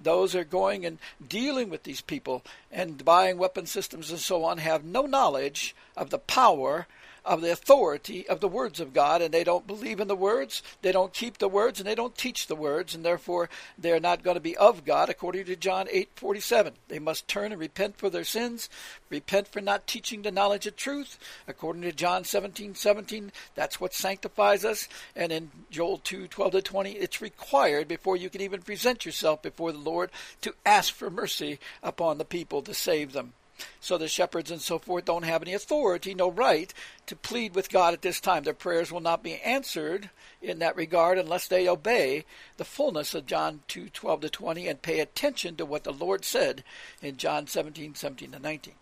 those 0.00 0.34
are 0.34 0.44
going 0.44 0.84
and 0.84 0.98
dealing 1.26 1.70
with 1.70 1.84
these 1.84 2.00
people 2.00 2.42
and 2.70 3.04
buying 3.04 3.38
weapon 3.38 3.66
systems 3.66 4.10
and 4.10 4.20
so 4.20 4.44
on 4.44 4.58
have 4.58 4.84
no 4.84 5.02
knowledge 5.02 5.74
of 5.96 6.10
the 6.10 6.18
power 6.18 6.86
of 7.24 7.40
the 7.40 7.52
authority 7.52 8.28
of 8.28 8.40
the 8.40 8.48
words 8.48 8.80
of 8.80 8.92
God, 8.92 9.22
and 9.22 9.32
they 9.32 9.44
don't 9.44 9.66
believe 9.66 10.00
in 10.00 10.08
the 10.08 10.16
words, 10.16 10.62
they 10.82 10.92
don't 10.92 11.12
keep 11.12 11.38
the 11.38 11.48
words, 11.48 11.80
and 11.80 11.88
they 11.88 11.94
don't 11.94 12.16
teach 12.16 12.46
the 12.46 12.54
words, 12.54 12.94
and 12.94 13.04
therefore 13.04 13.48
they 13.78 13.92
are 13.92 14.00
not 14.00 14.22
going 14.22 14.34
to 14.34 14.40
be 14.40 14.56
of 14.56 14.84
God, 14.84 15.08
according 15.08 15.46
to 15.46 15.56
John 15.56 15.86
eight 15.90 16.10
forty 16.14 16.40
seven. 16.40 16.74
They 16.88 16.98
must 16.98 17.26
turn 17.26 17.52
and 17.52 17.60
repent 17.60 17.96
for 17.96 18.10
their 18.10 18.24
sins, 18.24 18.68
repent 19.08 19.48
for 19.48 19.60
not 19.60 19.86
teaching 19.86 20.22
the 20.22 20.30
knowledge 20.30 20.66
of 20.66 20.76
truth, 20.76 21.18
according 21.48 21.82
to 21.82 21.92
John 21.92 22.24
seventeen 22.24 22.74
seventeen. 22.74 23.32
That's 23.54 23.80
what 23.80 23.94
sanctifies 23.94 24.64
us, 24.64 24.88
and 25.16 25.32
in 25.32 25.50
Joel 25.70 25.98
two 25.98 26.26
twelve 26.28 26.52
to 26.52 26.62
twenty, 26.62 26.92
it's 26.92 27.22
required 27.22 27.88
before 27.88 28.16
you 28.16 28.30
can 28.30 28.40
even 28.40 28.62
present 28.62 29.06
yourself 29.06 29.42
before 29.42 29.72
the 29.72 29.78
Lord 29.78 30.10
to 30.42 30.54
ask 30.66 30.92
for 30.92 31.10
mercy 31.10 31.58
upon 31.82 32.18
the 32.18 32.24
people 32.24 32.62
to 32.62 32.74
save 32.74 33.12
them. 33.12 33.32
So 33.80 33.98
the 33.98 34.08
shepherds 34.08 34.50
and 34.50 34.60
so 34.60 34.78
forth 34.78 35.04
don't 35.04 35.24
have 35.24 35.42
any 35.42 35.54
authority, 35.54 36.14
no 36.14 36.30
right 36.30 36.72
to 37.06 37.16
plead 37.16 37.54
with 37.54 37.70
God 37.70 37.94
at 37.94 38.02
this 38.02 38.20
time. 38.20 38.42
Their 38.42 38.54
prayers 38.54 38.90
will 38.90 39.00
not 39.00 39.22
be 39.22 39.34
answered 39.36 40.10
in 40.42 40.58
that 40.58 40.76
regard 40.76 41.18
unless 41.18 41.46
they 41.46 41.68
obey 41.68 42.24
the 42.56 42.64
fullness 42.64 43.14
of 43.14 43.26
John 43.26 43.60
2 43.68 43.90
12 43.90 44.22
to 44.22 44.30
20 44.30 44.68
and 44.68 44.82
pay 44.82 45.00
attention 45.00 45.56
to 45.56 45.64
what 45.64 45.84
the 45.84 45.92
Lord 45.92 46.24
said 46.24 46.64
in 47.02 47.16
John 47.16 47.46
17 47.46 47.94
17 47.94 48.32
to 48.32 48.38
19. 48.38 48.74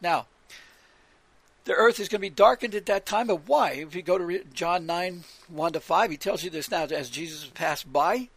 Now, 0.00 0.26
the 1.64 1.74
earth 1.74 2.00
is 2.00 2.08
going 2.08 2.20
to 2.20 2.28
be 2.28 2.30
darkened 2.30 2.74
at 2.74 2.86
that 2.86 3.06
time. 3.06 3.28
But 3.28 3.46
why? 3.46 3.72
If 3.72 3.94
you 3.94 4.02
go 4.02 4.18
to 4.18 4.44
John 4.52 4.86
9 4.86 5.24
1 5.48 5.72
to 5.72 5.80
5, 5.80 6.10
he 6.10 6.16
tells 6.16 6.42
you 6.42 6.50
this 6.50 6.70
now 6.70 6.84
as 6.84 7.10
Jesus 7.10 7.46
passed 7.46 7.92
by. 7.92 8.28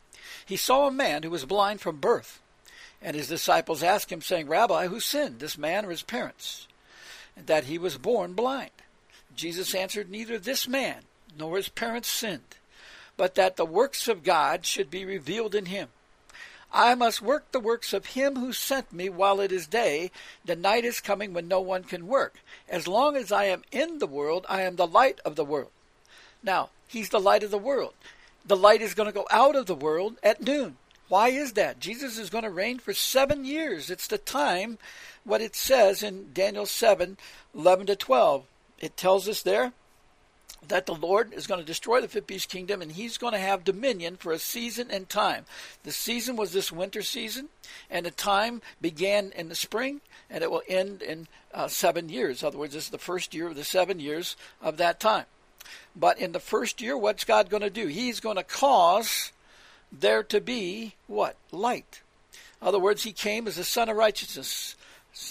He 0.45 0.57
saw 0.57 0.87
a 0.87 0.91
man 0.91 1.23
who 1.23 1.29
was 1.31 1.45
blind 1.45 1.81
from 1.81 1.97
birth. 1.97 2.41
And 3.03 3.15
his 3.17 3.27
disciples 3.27 3.83
asked 3.83 4.11
him, 4.11 4.21
saying, 4.21 4.47
Rabbi, 4.47 4.87
who 4.87 5.01
sinned, 5.01 5.39
this 5.39 5.57
man 5.57 5.85
or 5.85 5.89
his 5.89 6.03
parents, 6.03 6.67
that 7.35 7.65
he 7.65 7.77
was 7.77 7.97
born 7.97 8.33
blind? 8.33 8.71
Jesus 9.35 9.75
answered, 9.75 10.09
Neither 10.09 10.39
this 10.39 10.67
man 10.67 11.01
nor 11.37 11.57
his 11.57 11.67
parents 11.67 12.07
sinned, 12.07 12.55
but 13.17 13.35
that 13.35 13.57
the 13.57 13.65
works 13.65 14.07
of 14.07 14.23
God 14.23 14.65
should 14.65 14.89
be 14.89 15.03
revealed 15.03 15.53
in 15.53 15.65
him. 15.65 15.89
I 16.71 16.95
must 16.95 17.21
work 17.21 17.51
the 17.51 17.59
works 17.59 17.93
of 17.93 18.07
him 18.07 18.35
who 18.35 18.51
sent 18.51 18.91
me 18.91 19.07
while 19.09 19.39
it 19.39 19.51
is 19.51 19.67
day. 19.67 20.09
The 20.43 20.55
night 20.55 20.85
is 20.85 21.01
coming 21.01 21.33
when 21.33 21.47
no 21.47 21.61
one 21.61 21.83
can 21.83 22.07
work. 22.07 22.39
As 22.67 22.87
long 22.87 23.15
as 23.15 23.31
I 23.31 23.45
am 23.45 23.63
in 23.71 23.99
the 23.99 24.07
world, 24.07 24.45
I 24.49 24.61
am 24.61 24.75
the 24.75 24.87
light 24.87 25.19
of 25.23 25.35
the 25.35 25.45
world. 25.45 25.69
Now, 26.41 26.69
he's 26.87 27.09
the 27.09 27.19
light 27.19 27.43
of 27.43 27.51
the 27.51 27.59
world. 27.59 27.93
The 28.45 28.57
light 28.57 28.81
is 28.81 28.95
going 28.95 29.07
to 29.07 29.13
go 29.13 29.27
out 29.29 29.55
of 29.55 29.67
the 29.67 29.75
world 29.75 30.17
at 30.23 30.41
noon. 30.41 30.77
Why 31.09 31.29
is 31.29 31.53
that? 31.53 31.79
Jesus 31.79 32.17
is 32.17 32.29
going 32.29 32.43
to 32.43 32.49
reign 32.49 32.79
for 32.79 32.93
seven 32.93 33.45
years. 33.45 33.89
It's 33.89 34.07
the 34.07 34.17
time, 34.17 34.77
what 35.23 35.41
it 35.41 35.55
says 35.55 36.01
in 36.01 36.31
Daniel 36.33 36.65
7 36.65 37.17
11 37.55 37.85
to 37.87 37.95
12. 37.95 38.45
It 38.79 38.97
tells 38.97 39.27
us 39.27 39.41
there 39.41 39.73
that 40.67 40.85
the 40.85 40.95
Lord 40.95 41.33
is 41.33 41.47
going 41.47 41.59
to 41.59 41.65
destroy 41.65 42.01
the 42.01 42.07
fifth 42.07 42.27
beast 42.27 42.49
kingdom 42.49 42.81
and 42.81 42.91
he's 42.91 43.17
going 43.17 43.33
to 43.33 43.39
have 43.39 43.63
dominion 43.63 44.15
for 44.15 44.31
a 44.31 44.39
season 44.39 44.89
and 44.89 45.09
time. 45.09 45.45
The 45.83 45.91
season 45.91 46.35
was 46.35 46.51
this 46.53 46.71
winter 46.71 47.01
season, 47.01 47.49
and 47.89 48.05
the 48.05 48.11
time 48.11 48.61
began 48.81 49.31
in 49.35 49.49
the 49.49 49.55
spring 49.55 50.01
and 50.29 50.43
it 50.43 50.49
will 50.49 50.63
end 50.67 51.01
in 51.01 51.27
uh, 51.53 51.67
seven 51.67 52.09
years. 52.09 52.41
In 52.41 52.47
other 52.47 52.57
words, 52.57 52.73
this 52.73 52.85
is 52.85 52.89
the 52.89 52.97
first 52.97 53.33
year 53.33 53.47
of 53.47 53.55
the 53.55 53.63
seven 53.63 53.99
years 53.99 54.35
of 54.61 54.77
that 54.77 54.99
time. 54.99 55.25
But 55.95 56.17
in 56.17 56.31
the 56.31 56.39
first 56.39 56.81
year, 56.81 56.97
what's 56.97 57.23
God 57.23 57.49
going 57.49 57.61
to 57.63 57.69
do? 57.69 57.87
He's 57.87 58.19
going 58.19 58.37
to 58.37 58.43
cause 58.43 59.31
there 59.99 60.23
to 60.23 60.41
be 60.41 60.95
what? 61.07 61.35
Light. 61.51 62.01
In 62.61 62.67
other 62.67 62.79
words, 62.79 63.03
he 63.03 63.11
came 63.11 63.47
as 63.47 63.55
the 63.57 63.63
Son 63.63 63.89
of 63.89 63.95
Righteousness, 63.97 64.75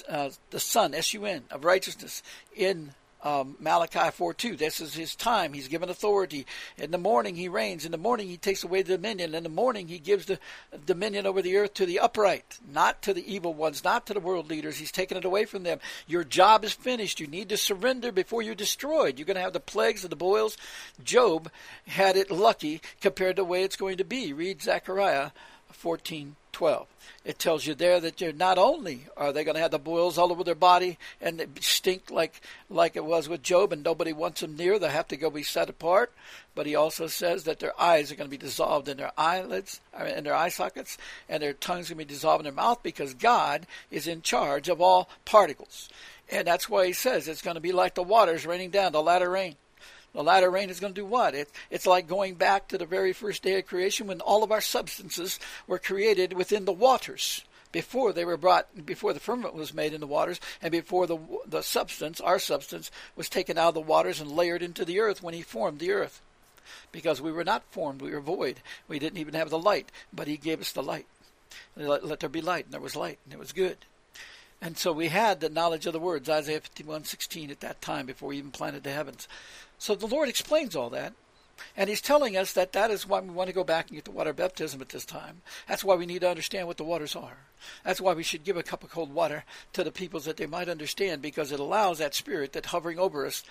uh, 0.08 0.30
the 0.50 0.60
Son, 0.60 0.94
S 0.94 1.12
U 1.14 1.24
N, 1.24 1.44
of 1.50 1.64
righteousness 1.64 2.22
in 2.54 2.92
um, 3.22 3.56
Malachi 3.60 4.10
4 4.10 4.34
2. 4.34 4.56
This 4.56 4.80
is 4.80 4.94
his 4.94 5.14
time. 5.14 5.52
He's 5.52 5.68
given 5.68 5.88
authority. 5.88 6.46
In 6.76 6.90
the 6.90 6.98
morning 6.98 7.36
he 7.36 7.48
reigns. 7.48 7.84
In 7.84 7.92
the 7.92 7.98
morning 7.98 8.28
he 8.28 8.36
takes 8.36 8.64
away 8.64 8.82
the 8.82 8.96
dominion. 8.96 9.34
In 9.34 9.42
the 9.42 9.48
morning 9.48 9.88
he 9.88 9.98
gives 9.98 10.26
the 10.26 10.38
dominion 10.86 11.26
over 11.26 11.42
the 11.42 11.56
earth 11.56 11.74
to 11.74 11.86
the 11.86 12.00
upright, 12.00 12.58
not 12.72 13.02
to 13.02 13.14
the 13.14 13.32
evil 13.32 13.54
ones, 13.54 13.84
not 13.84 14.06
to 14.06 14.14
the 14.14 14.20
world 14.20 14.50
leaders. 14.50 14.78
He's 14.78 14.92
taken 14.92 15.16
it 15.16 15.24
away 15.24 15.44
from 15.44 15.62
them. 15.62 15.78
Your 16.06 16.24
job 16.24 16.64
is 16.64 16.72
finished. 16.72 17.20
You 17.20 17.26
need 17.26 17.48
to 17.50 17.56
surrender 17.56 18.12
before 18.12 18.42
you're 18.42 18.54
destroyed. 18.54 19.18
You're 19.18 19.26
going 19.26 19.36
to 19.36 19.42
have 19.42 19.52
the 19.52 19.60
plagues 19.60 20.02
and 20.04 20.12
the 20.12 20.16
boils. 20.16 20.56
Job 21.02 21.50
had 21.86 22.16
it 22.16 22.30
lucky 22.30 22.80
compared 23.00 23.36
to 23.36 23.42
the 23.42 23.46
way 23.46 23.62
it's 23.62 23.76
going 23.76 23.98
to 23.98 24.04
be. 24.04 24.32
Read 24.32 24.62
Zechariah 24.62 25.30
14 25.72 26.36
12. 26.52 26.86
It 27.24 27.38
tells 27.38 27.66
you 27.66 27.74
there 27.74 27.98
that 28.00 28.20
you're 28.20 28.32
not 28.32 28.58
only 28.58 29.06
are 29.16 29.32
they 29.32 29.42
going 29.42 29.54
to 29.54 29.60
have 29.60 29.70
the 29.70 29.78
boils 29.78 30.18
all 30.18 30.30
over 30.30 30.44
their 30.44 30.54
body 30.54 30.98
and 31.20 31.38
they 31.38 31.46
stink 31.60 32.10
like 32.10 32.40
like 32.68 32.94
it 32.94 33.04
was 33.04 33.28
with 33.28 33.42
Job 33.42 33.72
and 33.72 33.82
nobody 33.82 34.12
wants 34.12 34.42
them 34.42 34.56
near, 34.56 34.78
they 34.78 34.90
have 34.90 35.08
to 35.08 35.16
go 35.16 35.30
be 35.30 35.42
set 35.42 35.70
apart. 35.70 36.12
But 36.54 36.66
he 36.66 36.76
also 36.76 37.06
says 37.06 37.44
that 37.44 37.58
their 37.58 37.78
eyes 37.80 38.12
are 38.12 38.16
going 38.16 38.28
to 38.28 38.36
be 38.36 38.36
dissolved 38.36 38.88
in 38.88 38.98
their 38.98 39.12
eyelids, 39.16 39.80
I 39.96 40.04
mean, 40.04 40.14
in 40.14 40.24
their 40.24 40.34
eye 40.34 40.50
sockets, 40.50 40.98
and 41.28 41.42
their 41.42 41.54
tongues 41.54 41.88
going 41.88 41.98
to 41.98 42.04
be 42.04 42.14
dissolved 42.14 42.42
in 42.42 42.44
their 42.44 42.64
mouth 42.64 42.82
because 42.82 43.14
God 43.14 43.66
is 43.90 44.06
in 44.06 44.20
charge 44.22 44.68
of 44.68 44.80
all 44.80 45.08
particles. 45.24 45.88
And 46.30 46.46
that's 46.46 46.68
why 46.68 46.86
he 46.86 46.92
says 46.92 47.28
it's 47.28 47.42
going 47.42 47.56
to 47.56 47.60
be 47.60 47.72
like 47.72 47.94
the 47.94 48.02
waters 48.02 48.46
raining 48.46 48.70
down, 48.70 48.92
the 48.92 49.02
latter 49.02 49.30
rain. 49.30 49.56
The 50.14 50.22
latter 50.22 50.50
rain 50.50 50.68
is 50.68 50.80
going 50.80 50.92
to 50.92 51.00
do 51.00 51.06
what? 51.06 51.34
It, 51.34 51.50
it's 51.70 51.86
like 51.86 52.06
going 52.06 52.34
back 52.34 52.68
to 52.68 52.78
the 52.78 52.84
very 52.84 53.12
first 53.12 53.42
day 53.42 53.58
of 53.58 53.66
creation 53.66 54.06
when 54.06 54.20
all 54.20 54.42
of 54.42 54.52
our 54.52 54.60
substances 54.60 55.40
were 55.66 55.78
created 55.78 56.34
within 56.34 56.66
the 56.66 56.72
waters 56.72 57.42
before 57.72 58.12
they 58.12 58.24
were 58.24 58.36
brought, 58.36 58.84
before 58.84 59.14
the 59.14 59.20
firmament 59.20 59.54
was 59.54 59.72
made 59.72 59.94
in 59.94 60.00
the 60.00 60.06
waters, 60.06 60.38
and 60.60 60.70
before 60.70 61.06
the 61.06 61.18
the 61.46 61.62
substance, 61.62 62.20
our 62.20 62.38
substance, 62.38 62.90
was 63.16 63.30
taken 63.30 63.56
out 63.56 63.68
of 63.68 63.74
the 63.74 63.80
waters 63.80 64.20
and 64.20 64.30
layered 64.30 64.62
into 64.62 64.84
the 64.84 65.00
earth 65.00 65.22
when 65.22 65.34
He 65.34 65.42
formed 65.42 65.78
the 65.78 65.92
earth. 65.92 66.20
Because 66.92 67.20
we 67.20 67.32
were 67.32 67.44
not 67.44 67.64
formed, 67.70 68.02
we 68.02 68.10
were 68.10 68.20
void. 68.20 68.60
We 68.88 68.98
didn't 68.98 69.18
even 69.18 69.34
have 69.34 69.50
the 69.50 69.58
light, 69.58 69.90
but 70.12 70.28
He 70.28 70.36
gave 70.36 70.60
us 70.60 70.72
the 70.72 70.82
light. 70.82 71.06
Let, 71.74 72.04
let 72.04 72.20
there 72.20 72.28
be 72.28 72.42
light, 72.42 72.66
and 72.66 72.74
there 72.74 72.80
was 72.80 72.96
light, 72.96 73.18
and 73.24 73.32
it 73.32 73.38
was 73.38 73.52
good. 73.52 73.78
And 74.62 74.78
so 74.78 74.92
we 74.92 75.08
had 75.08 75.40
the 75.40 75.48
knowledge 75.48 75.86
of 75.86 75.92
the 75.92 75.98
words, 75.98 76.28
Isaiah 76.28 76.60
51:16 76.60 77.50
at 77.50 77.58
that 77.60 77.82
time 77.82 78.06
before 78.06 78.28
we 78.28 78.38
even 78.38 78.52
planted 78.52 78.84
the 78.84 78.92
heavens. 78.92 79.26
So 79.76 79.96
the 79.96 80.06
Lord 80.06 80.28
explains 80.28 80.76
all 80.76 80.88
that. 80.90 81.14
And 81.76 81.90
he's 81.90 82.00
telling 82.00 82.36
us 82.36 82.52
that 82.52 82.72
that 82.72 82.90
is 82.90 83.06
why 83.06 83.20
we 83.20 83.30
want 83.30 83.48
to 83.48 83.54
go 83.54 83.64
back 83.64 83.88
and 83.88 83.96
get 83.96 84.04
the 84.04 84.12
water 84.12 84.32
baptism 84.32 84.80
at 84.80 84.90
this 84.90 85.04
time. 85.04 85.42
That's 85.66 85.84
why 85.84 85.96
we 85.96 86.06
need 86.06 86.20
to 86.20 86.30
understand 86.30 86.66
what 86.66 86.76
the 86.76 86.84
waters 86.84 87.14
are. 87.16 87.38
That's 87.84 88.00
why 88.00 88.14
we 88.14 88.22
should 88.22 88.44
give 88.44 88.56
a 88.56 88.62
cup 88.62 88.84
of 88.84 88.90
cold 88.90 89.12
water 89.12 89.44
to 89.72 89.84
the 89.84 89.92
peoples 89.92 90.24
that 90.24 90.36
they 90.36 90.46
might 90.46 90.68
understand 90.68 91.22
because 91.22 91.52
it 91.52 91.60
allows 91.60 91.98
that 91.98 92.14
spirit 92.14 92.52
that 92.52 92.66
hovering 92.66 92.98
over 92.98 93.26
us 93.26 93.42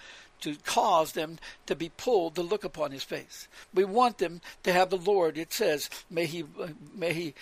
to 0.42 0.56
cause 0.66 1.14
them 1.14 1.40
to 1.66 1.76
be 1.76 1.90
pulled 1.90 2.36
to 2.36 2.42
look 2.42 2.64
upon 2.64 2.92
his 2.92 3.04
face. 3.04 3.48
We 3.74 3.84
want 3.84 4.18
them 4.18 4.42
to 4.64 4.74
have 4.74 4.90
the 4.90 4.98
Lord. 4.98 5.38
It 5.38 5.54
says, 5.54 5.90
"May 6.10 6.26
he, 6.26 6.44
may 6.94 7.14
he, 7.14 7.34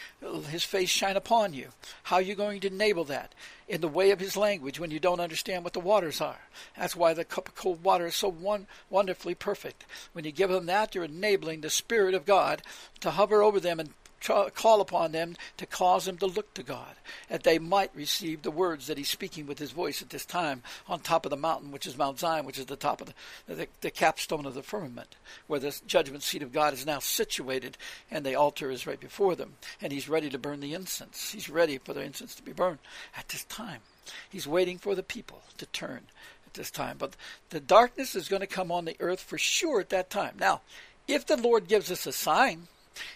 his 0.50 0.64
face 0.64 0.90
shine 0.90 1.18
upon 1.18 1.54
you." 1.54 1.70
How 2.04 2.18
are 2.18 2.22
you 2.22 2.36
going 2.36 2.60
to 2.62 2.68
enable 2.68 3.06
that? 3.06 3.34
In 3.68 3.82
the 3.82 3.88
way 3.88 4.12
of 4.12 4.20
his 4.20 4.36
language, 4.36 4.80
when 4.80 4.92
you 4.92 5.00
don't 5.00 5.20
understand 5.20 5.64
what 5.64 5.74
the 5.74 5.80
waters 5.80 6.22
are. 6.22 6.40
That's 6.76 6.96
why 6.96 7.14
the 7.14 7.24
cup 7.24 7.50
of 7.50 7.56
cold 7.56 7.84
water 7.84 8.08
is 8.08 8.16
so 8.16 8.30
one, 8.30 8.68
wonderfully 8.90 9.36
perfect. 9.36 9.86
When 10.14 10.26
you 10.26 10.32
give 10.32 10.50
them 10.50 10.66
that, 10.66 10.96
you're 10.96 11.04
enabling 11.04 11.62
the 11.62 11.70
Spirit 11.70 12.16
of 12.16 12.26
God 12.26 12.64
to 13.02 13.12
hover 13.12 13.44
over 13.44 13.60
them 13.60 13.80
and 13.80 13.94
call 14.20 14.82
upon 14.82 15.12
them 15.12 15.36
to 15.58 15.66
cause 15.66 16.06
them 16.06 16.18
to 16.18 16.26
look 16.26 16.54
to 16.54 16.64
God, 16.64 16.96
that 17.30 17.44
they 17.44 17.60
might 17.60 17.96
receive 17.96 18.42
the 18.42 18.52
words 18.52 18.88
that 18.88 18.98
He's 18.98 19.10
speaking 19.10 19.46
with 19.46 19.60
His 19.60 19.72
voice 19.72 20.02
at 20.02 20.10
this 20.10 20.26
time 20.26 20.64
on 20.88 21.00
top 21.00 21.26
of 21.26 21.30
the 21.30 21.38
mountain, 21.38 21.72
which 21.72 21.88
is 21.88 21.98
Mount 21.98 22.20
Zion, 22.20 22.46
which 22.46 22.60
is 22.60 22.66
the 22.66 22.76
top 22.76 23.02
of 23.02 23.08
the, 23.48 23.56
the, 23.56 23.68
the 23.82 23.92
capstone 23.92 24.46
of 24.46 24.54
the 24.54 24.64
firmament, 24.64 25.16
where 25.48 25.60
the 25.60 25.80
judgment 25.88 26.24
seat 26.24 26.44
of 26.44 26.54
God 26.54 26.74
is 26.74 26.86
now 26.86 27.00
situated, 27.00 27.78
and 28.12 28.26
the 28.26 28.36
altar 28.36 28.70
is 28.72 28.88
right 28.88 29.00
before 29.00 29.36
them, 29.36 29.54
and 29.82 29.92
He's 29.92 30.10
ready 30.10 30.30
to 30.30 30.38
burn 30.38 30.60
the 30.60 30.74
incense. 30.74 31.32
He's 31.32 31.50
ready 31.50 31.78
for 31.78 31.94
the 31.94 32.02
incense 32.02 32.36
to 32.36 32.44
be 32.44 32.54
burned 32.54 32.80
at 33.18 33.30
this 33.30 33.44
time. 33.46 33.82
He's 34.30 34.48
waiting 34.48 34.78
for 34.78 34.96
the 34.96 35.04
people 35.04 35.42
to 35.58 35.66
turn 35.68 36.02
at 36.46 36.56
this 36.56 36.72
time. 36.72 36.98
But 36.98 37.16
the 37.52 37.60
darkness 37.60 38.16
is 38.16 38.28
going 38.28 38.42
to 38.42 38.48
come 38.48 38.72
on 38.72 38.86
the 38.86 38.96
earth 39.00 39.22
for 39.22 39.38
sure 39.38 39.80
at 39.80 39.90
that 39.90 40.10
time. 40.10 40.36
Now, 40.40 40.62
if 41.08 41.26
the 41.26 41.38
Lord 41.38 41.68
gives 41.68 41.92
us 41.92 42.06
a 42.06 42.12
sign, 42.12 42.68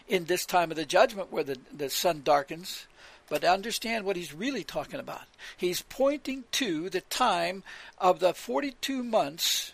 in 0.08 0.26
this 0.26 0.46
time 0.46 0.72
of 0.72 0.78
the 0.78 0.86
judgment 0.86 1.32
where 1.32 1.44
the, 1.44 1.58
the 1.76 1.90
sun 1.90 2.22
darkens. 2.24 2.86
But 3.30 3.44
understand 3.44 4.06
what 4.06 4.16
he's 4.16 4.34
really 4.34 4.64
talking 4.64 5.00
about. 5.00 5.24
He's 5.58 5.82
pointing 5.82 6.44
to 6.54 6.90
the 6.90 7.02
time 7.02 7.64
of 7.98 8.20
the 8.20 8.34
42 8.34 9.04
months 9.04 9.74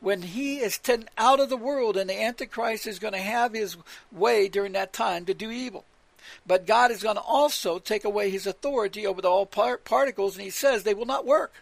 when 0.00 0.22
he 0.22 0.58
is 0.58 0.76
taken 0.76 1.08
out 1.16 1.40
of 1.40 1.48
the 1.48 1.56
world 1.56 1.96
and 1.96 2.10
the 2.10 2.22
Antichrist 2.22 2.86
is 2.86 2.98
going 2.98 3.14
to 3.14 3.20
have 3.20 3.54
his 3.54 3.76
way 4.12 4.48
during 4.48 4.72
that 4.72 4.92
time 4.92 5.24
to 5.24 5.34
do 5.34 5.50
evil. 5.50 5.84
But 6.46 6.66
God 6.66 6.90
is 6.90 7.02
going 7.02 7.16
to 7.16 7.22
also 7.22 7.78
take 7.78 8.04
away 8.04 8.30
his 8.30 8.46
authority 8.46 9.06
over 9.06 9.22
the 9.22 9.30
all 9.30 9.46
particles, 9.46 10.36
and 10.36 10.44
he 10.44 10.50
says 10.50 10.82
they 10.82 10.94
will 10.94 11.06
not 11.06 11.26
work. 11.26 11.52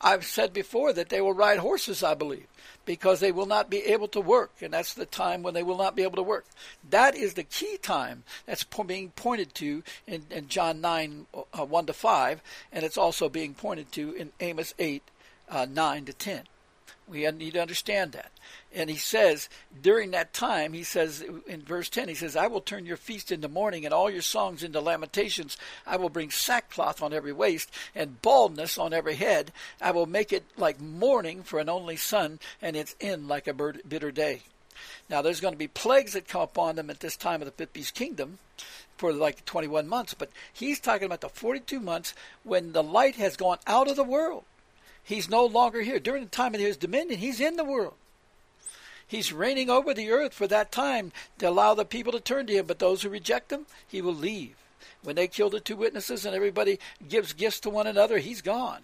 I've 0.00 0.24
said 0.24 0.52
before 0.52 0.92
that 0.92 1.08
they 1.08 1.20
will 1.20 1.32
ride 1.32 1.58
horses, 1.58 2.02
I 2.02 2.14
believe 2.14 2.46
because 2.84 3.20
they 3.20 3.32
will 3.32 3.46
not 3.46 3.70
be 3.70 3.78
able 3.78 4.08
to 4.08 4.20
work, 4.20 4.52
and 4.60 4.72
that's 4.72 4.94
the 4.94 5.06
time 5.06 5.42
when 5.42 5.54
they 5.54 5.62
will 5.62 5.78
not 5.78 5.96
be 5.96 6.02
able 6.02 6.16
to 6.16 6.22
work. 6.22 6.44
That 6.88 7.14
is 7.14 7.34
the 7.34 7.42
key 7.42 7.78
time 7.78 8.24
that's 8.46 8.64
being 8.64 9.10
pointed 9.10 9.54
to 9.56 9.82
in, 10.06 10.24
in 10.30 10.48
John 10.48 10.80
9, 10.80 11.26
uh, 11.34 11.64
1 11.64 11.86
to 11.86 11.92
5, 11.92 12.42
and 12.72 12.84
it's 12.84 12.98
also 12.98 13.28
being 13.28 13.54
pointed 13.54 13.90
to 13.92 14.12
in 14.12 14.32
Amos 14.40 14.74
8, 14.78 15.02
uh, 15.48 15.66
9 15.70 16.04
to 16.06 16.12
10. 16.12 16.42
We 17.06 17.30
need 17.30 17.54
to 17.54 17.60
understand 17.60 18.12
that. 18.12 18.32
And 18.74 18.88
he 18.88 18.96
says, 18.96 19.48
during 19.82 20.12
that 20.12 20.32
time, 20.32 20.72
he 20.72 20.82
says 20.82 21.22
in 21.46 21.62
verse 21.62 21.88
10, 21.90 22.08
he 22.08 22.14
says, 22.14 22.34
I 22.34 22.46
will 22.46 22.62
turn 22.62 22.86
your 22.86 22.96
feast 22.96 23.30
into 23.30 23.48
mourning 23.48 23.84
and 23.84 23.92
all 23.92 24.10
your 24.10 24.22
songs 24.22 24.62
into 24.62 24.80
lamentations. 24.80 25.58
I 25.86 25.96
will 25.96 26.08
bring 26.08 26.30
sackcloth 26.30 27.02
on 27.02 27.12
every 27.12 27.32
waist 27.32 27.70
and 27.94 28.22
baldness 28.22 28.78
on 28.78 28.94
every 28.94 29.16
head. 29.16 29.52
I 29.82 29.90
will 29.90 30.06
make 30.06 30.32
it 30.32 30.44
like 30.56 30.80
mourning 30.80 31.42
for 31.42 31.60
an 31.60 31.68
only 31.68 31.96
son 31.96 32.40
and 32.62 32.74
its 32.74 32.96
end 33.00 33.28
like 33.28 33.46
a 33.46 33.54
bitter 33.54 34.10
day. 34.10 34.42
Now, 35.08 35.22
there's 35.22 35.40
going 35.40 35.54
to 35.54 35.58
be 35.58 35.68
plagues 35.68 36.14
that 36.14 36.26
come 36.26 36.40
upon 36.40 36.76
them 36.76 36.90
at 36.90 37.00
this 37.00 37.16
time 37.16 37.42
of 37.42 37.46
the 37.46 37.52
fifth 37.52 37.74
beast 37.74 37.94
kingdom 37.94 38.38
for 38.96 39.12
like 39.12 39.44
21 39.44 39.86
months, 39.86 40.14
but 40.14 40.30
he's 40.52 40.80
talking 40.80 41.06
about 41.06 41.20
the 41.20 41.28
42 41.28 41.80
months 41.80 42.14
when 42.42 42.72
the 42.72 42.82
light 42.82 43.16
has 43.16 43.36
gone 43.36 43.58
out 43.66 43.88
of 43.88 43.96
the 43.96 44.04
world. 44.04 44.44
He's 45.04 45.28
no 45.28 45.44
longer 45.44 45.82
here. 45.82 46.00
During 46.00 46.24
the 46.24 46.30
time 46.30 46.54
of 46.54 46.60
his 46.60 46.78
dominion, 46.78 47.20
he's 47.20 47.40
in 47.40 47.56
the 47.56 47.64
world. 47.64 47.94
He's 49.06 49.32
reigning 49.32 49.68
over 49.68 49.92
the 49.92 50.10
earth 50.10 50.32
for 50.32 50.46
that 50.48 50.72
time 50.72 51.12
to 51.38 51.48
allow 51.48 51.74
the 51.74 51.84
people 51.84 52.10
to 52.12 52.20
turn 52.20 52.46
to 52.46 52.54
him, 52.54 52.66
but 52.66 52.78
those 52.78 53.02
who 53.02 53.10
reject 53.10 53.52
him, 53.52 53.66
he 53.86 54.00
will 54.00 54.14
leave. 54.14 54.56
When 55.02 55.16
they 55.16 55.28
kill 55.28 55.50
the 55.50 55.60
two 55.60 55.76
witnesses 55.76 56.24
and 56.24 56.34
everybody 56.34 56.78
gives 57.06 57.34
gifts 57.34 57.60
to 57.60 57.70
one 57.70 57.86
another, 57.86 58.18
he's 58.18 58.40
gone. 58.40 58.80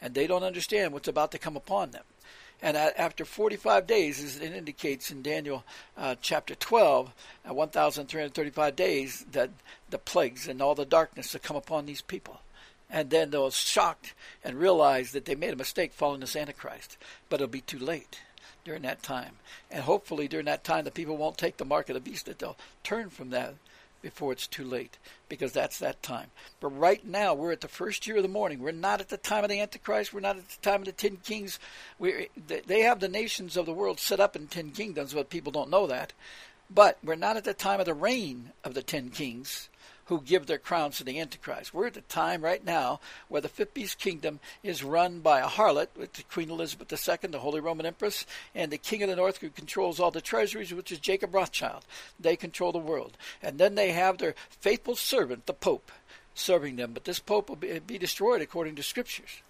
And 0.00 0.14
they 0.14 0.28
don't 0.28 0.44
understand 0.44 0.92
what's 0.92 1.08
about 1.08 1.32
to 1.32 1.38
come 1.38 1.56
upon 1.56 1.90
them. 1.90 2.04
And 2.62 2.76
after 2.76 3.24
45 3.24 3.86
days, 3.86 4.22
as 4.22 4.36
it 4.38 4.52
indicates 4.54 5.10
in 5.10 5.22
Daniel 5.22 5.64
uh, 5.98 6.14
chapter 6.20 6.54
12, 6.54 7.12
uh, 7.50 7.52
1,335 7.52 8.76
days, 8.76 9.26
that 9.32 9.50
the 9.90 9.98
plagues 9.98 10.46
and 10.46 10.62
all 10.62 10.76
the 10.76 10.86
darkness 10.86 11.32
will 11.32 11.40
come 11.40 11.56
upon 11.56 11.84
these 11.84 12.00
people 12.00 12.40
and 12.90 13.10
then 13.10 13.30
they'll 13.30 13.50
shocked 13.50 14.14
and 14.44 14.58
realize 14.58 15.12
that 15.12 15.24
they 15.24 15.34
made 15.34 15.52
a 15.52 15.56
mistake 15.56 15.92
following 15.92 16.20
this 16.20 16.36
Antichrist. 16.36 16.96
But 17.28 17.36
it'll 17.36 17.48
be 17.48 17.60
too 17.60 17.78
late 17.78 18.20
during 18.64 18.82
that 18.82 19.02
time. 19.02 19.36
And 19.70 19.82
hopefully 19.82 20.28
during 20.28 20.46
that 20.46 20.64
time 20.64 20.84
the 20.84 20.90
people 20.90 21.16
won't 21.16 21.38
take 21.38 21.56
the 21.56 21.64
mark 21.64 21.88
of 21.88 21.94
the 21.94 22.00
beast, 22.00 22.26
that 22.26 22.38
they'll 22.38 22.56
turn 22.82 23.10
from 23.10 23.30
that 23.30 23.54
before 24.04 24.32
it's 24.32 24.46
too 24.46 24.64
late, 24.64 24.98
because 25.30 25.52
that's 25.52 25.78
that 25.78 26.02
time. 26.02 26.26
But 26.60 26.68
right 26.78 27.04
now 27.06 27.32
we're 27.32 27.52
at 27.52 27.62
the 27.62 27.68
first 27.68 28.06
year 28.06 28.18
of 28.18 28.22
the 28.22 28.28
morning. 28.28 28.58
We're 28.58 28.72
not 28.72 29.00
at 29.00 29.08
the 29.08 29.16
time 29.16 29.44
of 29.44 29.50
the 29.50 29.60
Antichrist. 29.60 30.12
We're 30.12 30.20
not 30.20 30.36
at 30.36 30.46
the 30.46 30.60
time 30.60 30.82
of 30.82 30.84
the 30.84 30.92
ten 30.92 31.16
kings. 31.16 31.58
We 31.98 32.28
they 32.46 32.80
have 32.80 33.00
the 33.00 33.08
nations 33.08 33.56
of 33.56 33.64
the 33.64 33.72
world 33.72 33.98
set 33.98 34.20
up 34.20 34.36
in 34.36 34.46
ten 34.46 34.72
kingdoms, 34.72 35.14
but 35.14 35.30
people 35.30 35.52
don't 35.52 35.70
know 35.70 35.86
that. 35.86 36.12
But 36.68 36.98
we're 37.02 37.14
not 37.14 37.38
at 37.38 37.44
the 37.44 37.54
time 37.54 37.80
of 37.80 37.86
the 37.86 37.94
reign 37.94 38.52
of 38.62 38.74
the 38.74 38.82
ten 38.82 39.08
kings 39.08 39.70
who 40.06 40.20
give 40.20 40.46
their 40.46 40.58
crowns 40.58 40.98
to 40.98 41.04
the 41.04 41.18
Antichrist. 41.18 41.72
We're 41.72 41.86
at 41.86 41.94
the 41.94 42.02
time 42.02 42.42
right 42.42 42.64
now 42.64 43.00
where 43.28 43.40
the 43.40 43.48
fifth 43.48 43.74
beast 43.74 43.98
kingdom 43.98 44.40
is 44.62 44.84
run 44.84 45.20
by 45.20 45.40
a 45.40 45.46
harlot, 45.46 45.88
with 45.96 46.28
Queen 46.28 46.50
Elizabeth 46.50 46.92
II, 46.92 47.30
the 47.30 47.38
Holy 47.38 47.60
Roman 47.60 47.86
Empress, 47.86 48.26
and 48.54 48.70
the 48.70 48.78
King 48.78 49.02
of 49.02 49.08
the 49.08 49.16
North 49.16 49.38
who 49.38 49.50
controls 49.50 50.00
all 50.00 50.10
the 50.10 50.20
treasuries, 50.20 50.72
which 50.72 50.92
is 50.92 50.98
Jacob 50.98 51.34
Rothschild. 51.34 51.84
They 52.18 52.36
control 52.36 52.72
the 52.72 52.78
world. 52.78 53.16
And 53.42 53.58
then 53.58 53.74
they 53.74 53.92
have 53.92 54.18
their 54.18 54.34
faithful 54.60 54.96
servant, 54.96 55.46
the 55.46 55.54
Pope, 55.54 55.90
serving 56.34 56.76
them. 56.76 56.92
But 56.92 57.04
this 57.04 57.18
Pope 57.18 57.48
will 57.48 57.56
be, 57.56 57.78
be 57.78 57.98
destroyed 57.98 58.42
according 58.42 58.76
to 58.76 58.82
Scriptures. 58.82 59.42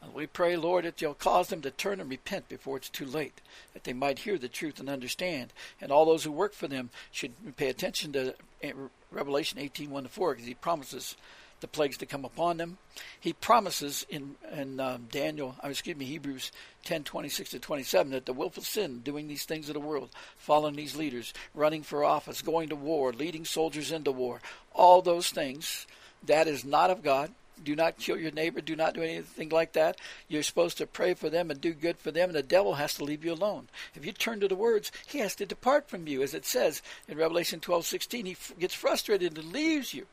And 0.00 0.14
we 0.14 0.26
pray, 0.26 0.56
Lord, 0.56 0.84
that 0.84 1.02
you'll 1.02 1.14
cause 1.14 1.48
them 1.48 1.60
to 1.62 1.70
turn 1.70 2.00
and 2.00 2.08
repent 2.08 2.48
before 2.48 2.76
it's 2.76 2.88
too 2.88 3.04
late, 3.04 3.40
that 3.74 3.84
they 3.84 3.92
might 3.92 4.20
hear 4.20 4.38
the 4.38 4.48
truth 4.48 4.78
and 4.78 4.88
understand. 4.88 5.52
And 5.80 5.90
all 5.90 6.04
those 6.04 6.24
who 6.24 6.32
work 6.32 6.54
for 6.54 6.68
them 6.68 6.90
should 7.10 7.56
pay 7.56 7.68
attention 7.68 8.12
to 8.12 8.34
eh, 8.62 8.72
Revelation 9.10 9.58
18, 9.58 9.90
1 9.90 10.02
to 10.04 10.08
4, 10.08 10.32
because 10.32 10.46
he 10.46 10.54
promises 10.54 11.16
the 11.60 11.68
plagues 11.68 11.96
to 11.98 12.06
come 12.06 12.24
upon 12.24 12.56
them. 12.56 12.78
He 13.18 13.32
promises 13.32 14.06
in, 14.08 14.36
in 14.52 14.78
um, 14.78 15.08
Daniel, 15.10 15.56
uh, 15.64 15.68
excuse 15.68 15.96
me, 15.96 16.04
Hebrews 16.04 16.52
10, 16.84 17.04
26 17.04 17.50
to 17.50 17.58
27, 17.58 18.12
that 18.12 18.26
the 18.26 18.32
willful 18.32 18.62
sin, 18.62 19.00
doing 19.00 19.26
these 19.26 19.44
things 19.44 19.68
of 19.68 19.74
the 19.74 19.80
world, 19.80 20.10
following 20.36 20.76
these 20.76 20.96
leaders, 20.96 21.34
running 21.54 21.82
for 21.82 22.04
office, 22.04 22.42
going 22.42 22.68
to 22.68 22.76
war, 22.76 23.12
leading 23.12 23.44
soldiers 23.44 23.90
into 23.90 24.12
war, 24.12 24.40
all 24.72 25.02
those 25.02 25.30
things, 25.30 25.86
that 26.26 26.46
is 26.46 26.64
not 26.64 26.90
of 26.90 27.02
God 27.02 27.32
do 27.62 27.74
not 27.74 27.98
kill 27.98 28.18
your 28.18 28.30
neighbor, 28.30 28.60
do 28.60 28.76
not 28.76 28.94
do 28.94 29.02
anything 29.02 29.48
like 29.48 29.72
that. 29.72 29.98
You're 30.28 30.42
supposed 30.42 30.78
to 30.78 30.86
pray 30.86 31.14
for 31.14 31.30
them 31.30 31.50
and 31.50 31.60
do 31.60 31.72
good 31.72 31.98
for 31.98 32.10
them, 32.10 32.30
and 32.30 32.36
the 32.36 32.42
devil 32.42 32.74
has 32.74 32.94
to 32.94 33.04
leave 33.04 33.24
you 33.24 33.32
alone. 33.32 33.68
If 33.94 34.04
you 34.04 34.12
turn 34.12 34.40
to 34.40 34.48
the 34.48 34.54
words, 34.54 34.92
he 35.06 35.18
has 35.18 35.34
to 35.36 35.46
depart 35.46 35.88
from 35.88 36.06
you, 36.06 36.22
as 36.22 36.34
it 36.34 36.44
says 36.44 36.82
in 37.08 37.18
Revelation 37.18 37.60
12:16. 37.60 38.26
He 38.26 38.36
gets 38.58 38.74
frustrated 38.74 39.36
and 39.38 39.52
leaves 39.52 39.94
you 39.94 40.06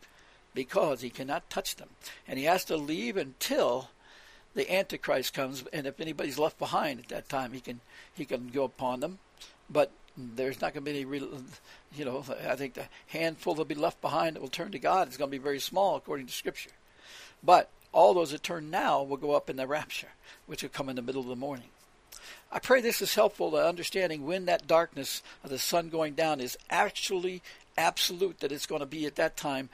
because 0.53 1.01
he 1.01 1.09
cannot 1.09 1.49
touch 1.49 1.75
them, 1.75 1.89
and 2.27 2.39
he 2.39 2.45
has 2.45 2.65
to 2.65 2.77
leave 2.77 3.17
until 3.17 3.89
the 4.53 4.71
Antichrist 4.73 5.33
comes. 5.33 5.63
And 5.73 5.85
if 5.85 5.99
anybody's 5.99 6.39
left 6.39 6.57
behind 6.57 6.99
at 6.99 7.07
that 7.09 7.29
time, 7.29 7.53
he 7.53 7.59
can 7.59 7.81
he 8.13 8.25
can 8.25 8.47
go 8.47 8.63
upon 8.63 9.01
them, 9.01 9.19
but 9.69 9.91
there's 10.17 10.61
not 10.61 10.73
going 10.73 10.85
to 10.85 10.91
be 10.91 10.97
any 10.97 11.05
real, 11.05 11.43
you 11.93 12.05
know, 12.05 12.23
I 12.47 12.55
think 12.55 12.73
the 12.73 12.87
handful 13.07 13.53
that'll 13.53 13.65
be 13.65 13.75
left 13.75 14.01
behind 14.01 14.35
that 14.35 14.41
will 14.41 14.47
turn 14.47 14.71
to 14.71 14.79
God 14.79 15.09
is 15.09 15.17
going 15.17 15.29
to 15.29 15.37
be 15.37 15.43
very 15.43 15.59
small 15.59 15.97
according 15.97 16.27
to 16.27 16.33
Scripture. 16.33 16.71
But 17.45 17.69
all 17.91 18.13
those 18.13 18.31
that 18.31 18.43
turn 18.43 18.69
now 18.69 19.03
will 19.03 19.17
go 19.17 19.35
up 19.35 19.49
in 19.49 19.55
the 19.55 19.67
rapture, 19.67 20.09
which 20.47 20.63
will 20.63 20.69
come 20.69 20.89
in 20.89 20.95
the 20.95 21.01
middle 21.01 21.21
of 21.21 21.27
the 21.27 21.35
morning. 21.35 21.69
I 22.51 22.59
pray 22.59 22.81
this 22.81 23.01
is 23.01 23.15
helpful 23.15 23.51
to 23.51 23.57
understanding 23.57 24.25
when 24.25 24.45
that 24.45 24.67
darkness 24.67 25.21
of 25.43 25.49
the 25.49 25.59
sun 25.59 25.89
going 25.89 26.13
down 26.13 26.39
is 26.39 26.57
actually 26.69 27.41
absolute, 27.77 28.39
that 28.39 28.51
it's 28.51 28.65
going 28.65 28.79
to 28.79 28.85
be 28.85 29.05
at 29.05 29.15
that 29.15 29.37
time 29.37 29.69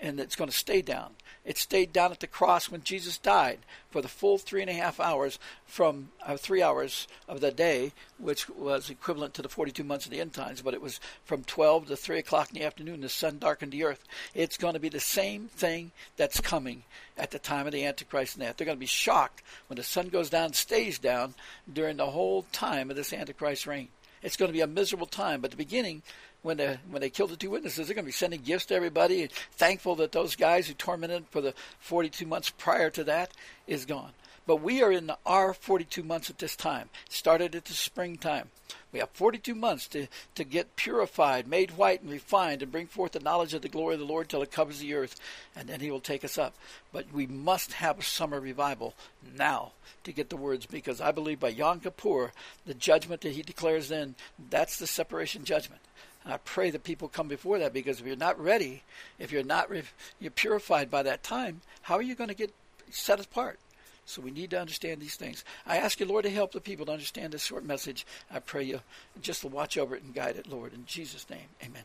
and 0.00 0.18
it's 0.18 0.36
going 0.36 0.50
to 0.50 0.56
stay 0.56 0.80
down. 0.82 1.10
It 1.50 1.58
stayed 1.58 1.92
down 1.92 2.12
at 2.12 2.20
the 2.20 2.28
cross 2.28 2.70
when 2.70 2.84
Jesus 2.84 3.18
died 3.18 3.58
for 3.90 4.00
the 4.00 4.06
full 4.06 4.38
three 4.38 4.60
and 4.60 4.70
a 4.70 4.72
half 4.72 5.00
hours 5.00 5.36
from 5.66 6.10
uh, 6.24 6.36
three 6.36 6.62
hours 6.62 7.08
of 7.26 7.40
the 7.40 7.50
day, 7.50 7.90
which 8.18 8.48
was 8.48 8.88
equivalent 8.88 9.34
to 9.34 9.42
the 9.42 9.48
42 9.48 9.82
months 9.82 10.04
of 10.04 10.12
the 10.12 10.20
end 10.20 10.32
times, 10.32 10.62
but 10.62 10.74
it 10.74 10.80
was 10.80 11.00
from 11.24 11.42
12 11.42 11.88
to 11.88 11.96
3 11.96 12.20
o'clock 12.20 12.50
in 12.50 12.60
the 12.60 12.64
afternoon. 12.64 13.00
The 13.00 13.08
sun 13.08 13.40
darkened 13.40 13.72
the 13.72 13.82
earth. 13.82 14.04
It's 14.32 14.56
going 14.56 14.74
to 14.74 14.78
be 14.78 14.90
the 14.90 15.00
same 15.00 15.48
thing 15.48 15.90
that's 16.16 16.40
coming 16.40 16.84
at 17.18 17.32
the 17.32 17.40
time 17.40 17.66
of 17.66 17.72
the 17.72 17.84
Antichrist 17.84 18.36
and 18.36 18.46
that. 18.46 18.56
They're 18.56 18.64
going 18.64 18.78
to 18.78 18.78
be 18.78 18.86
shocked 18.86 19.42
when 19.66 19.76
the 19.76 19.82
sun 19.82 20.06
goes 20.06 20.30
down, 20.30 20.52
stays 20.52 21.00
down 21.00 21.34
during 21.72 21.96
the 21.96 22.12
whole 22.12 22.46
time 22.52 22.90
of 22.90 22.96
this 22.96 23.12
Antichrist 23.12 23.66
reign. 23.66 23.88
It's 24.22 24.36
going 24.36 24.50
to 24.50 24.56
be 24.56 24.60
a 24.60 24.68
miserable 24.68 25.06
time, 25.06 25.40
but 25.40 25.50
the 25.50 25.56
beginning 25.56 26.02
when 26.42 26.56
they 26.56 26.78
when 26.88 27.00
they 27.00 27.10
kill 27.10 27.26
the 27.26 27.36
two 27.36 27.50
witnesses, 27.50 27.86
they're 27.86 27.94
going 27.94 28.04
to 28.04 28.08
be 28.08 28.12
sending 28.12 28.40
gifts 28.40 28.66
to 28.66 28.74
everybody, 28.74 29.28
thankful 29.52 29.96
that 29.96 30.12
those 30.12 30.36
guys 30.36 30.66
who 30.66 30.74
tormented 30.74 31.26
for 31.30 31.40
the 31.40 31.54
42 31.80 32.26
months 32.26 32.50
prior 32.50 32.90
to 32.90 33.04
that 33.04 33.32
is 33.66 33.84
gone. 33.84 34.12
But 34.46 34.62
we 34.62 34.82
are 34.82 34.90
in 34.90 35.06
the, 35.06 35.18
our 35.26 35.54
42 35.54 36.02
months 36.02 36.30
at 36.30 36.38
this 36.38 36.56
time. 36.56 36.88
Started 37.08 37.54
at 37.54 37.66
the 37.66 37.72
springtime. 37.72 38.48
We 38.92 38.98
have 38.98 39.10
42 39.10 39.54
months 39.54 39.86
to, 39.88 40.08
to 40.34 40.44
get 40.44 40.74
purified, 40.76 41.46
made 41.46 41.72
white, 41.72 42.02
and 42.02 42.10
refined, 42.10 42.62
and 42.62 42.72
bring 42.72 42.86
forth 42.86 43.12
the 43.12 43.20
knowledge 43.20 43.54
of 43.54 43.62
the 43.62 43.68
glory 43.68 43.94
of 43.94 44.00
the 44.00 44.06
Lord 44.06 44.28
till 44.28 44.42
it 44.42 44.50
covers 44.50 44.80
the 44.80 44.94
earth, 44.94 45.20
and 45.54 45.68
then 45.68 45.80
He 45.80 45.90
will 45.90 46.00
take 46.00 46.24
us 46.24 46.38
up. 46.38 46.54
But 46.92 47.12
we 47.12 47.26
must 47.26 47.74
have 47.74 47.98
a 47.98 48.02
summer 48.02 48.40
revival 48.40 48.94
now 49.36 49.72
to 50.02 50.12
get 50.12 50.30
the 50.30 50.36
words, 50.36 50.66
because 50.66 51.00
I 51.00 51.12
believe 51.12 51.38
by 51.38 51.50
Yom 51.50 51.80
Kippur, 51.80 52.32
the 52.66 52.74
judgment 52.74 53.20
that 53.20 53.32
He 53.32 53.42
declares 53.42 53.88
then, 53.88 54.16
that's 54.50 54.78
the 54.78 54.86
separation 54.88 55.44
judgment. 55.44 55.82
And 56.24 56.32
I 56.34 56.38
pray 56.38 56.70
that 56.70 56.84
people 56.84 57.08
come 57.08 57.28
before 57.28 57.58
that 57.58 57.72
because 57.72 58.00
if 58.00 58.06
you're 58.06 58.16
not 58.16 58.40
ready, 58.40 58.82
if 59.18 59.32
you're 59.32 59.42
not 59.42 59.70
re- 59.70 59.82
you're 60.18 60.30
purified 60.30 60.90
by 60.90 61.02
that 61.02 61.22
time, 61.22 61.62
how 61.82 61.96
are 61.96 62.02
you 62.02 62.14
going 62.14 62.28
to 62.28 62.34
get 62.34 62.52
set 62.90 63.24
apart? 63.24 63.58
So 64.04 64.20
we 64.20 64.30
need 64.30 64.50
to 64.50 64.60
understand 64.60 65.00
these 65.00 65.14
things. 65.14 65.44
I 65.66 65.76
ask 65.76 66.00
you, 66.00 66.06
Lord, 66.06 66.24
to 66.24 66.30
help 66.30 66.52
the 66.52 66.60
people 66.60 66.86
to 66.86 66.92
understand 66.92 67.32
this 67.32 67.44
short 67.44 67.64
message. 67.64 68.04
I 68.30 68.40
pray 68.40 68.64
you 68.64 68.80
just 69.22 69.42
to 69.42 69.48
watch 69.48 69.78
over 69.78 69.94
it 69.94 70.02
and 70.02 70.14
guide 70.14 70.36
it, 70.36 70.48
Lord. 70.48 70.74
In 70.74 70.84
Jesus' 70.84 71.30
name, 71.30 71.48
amen. 71.62 71.84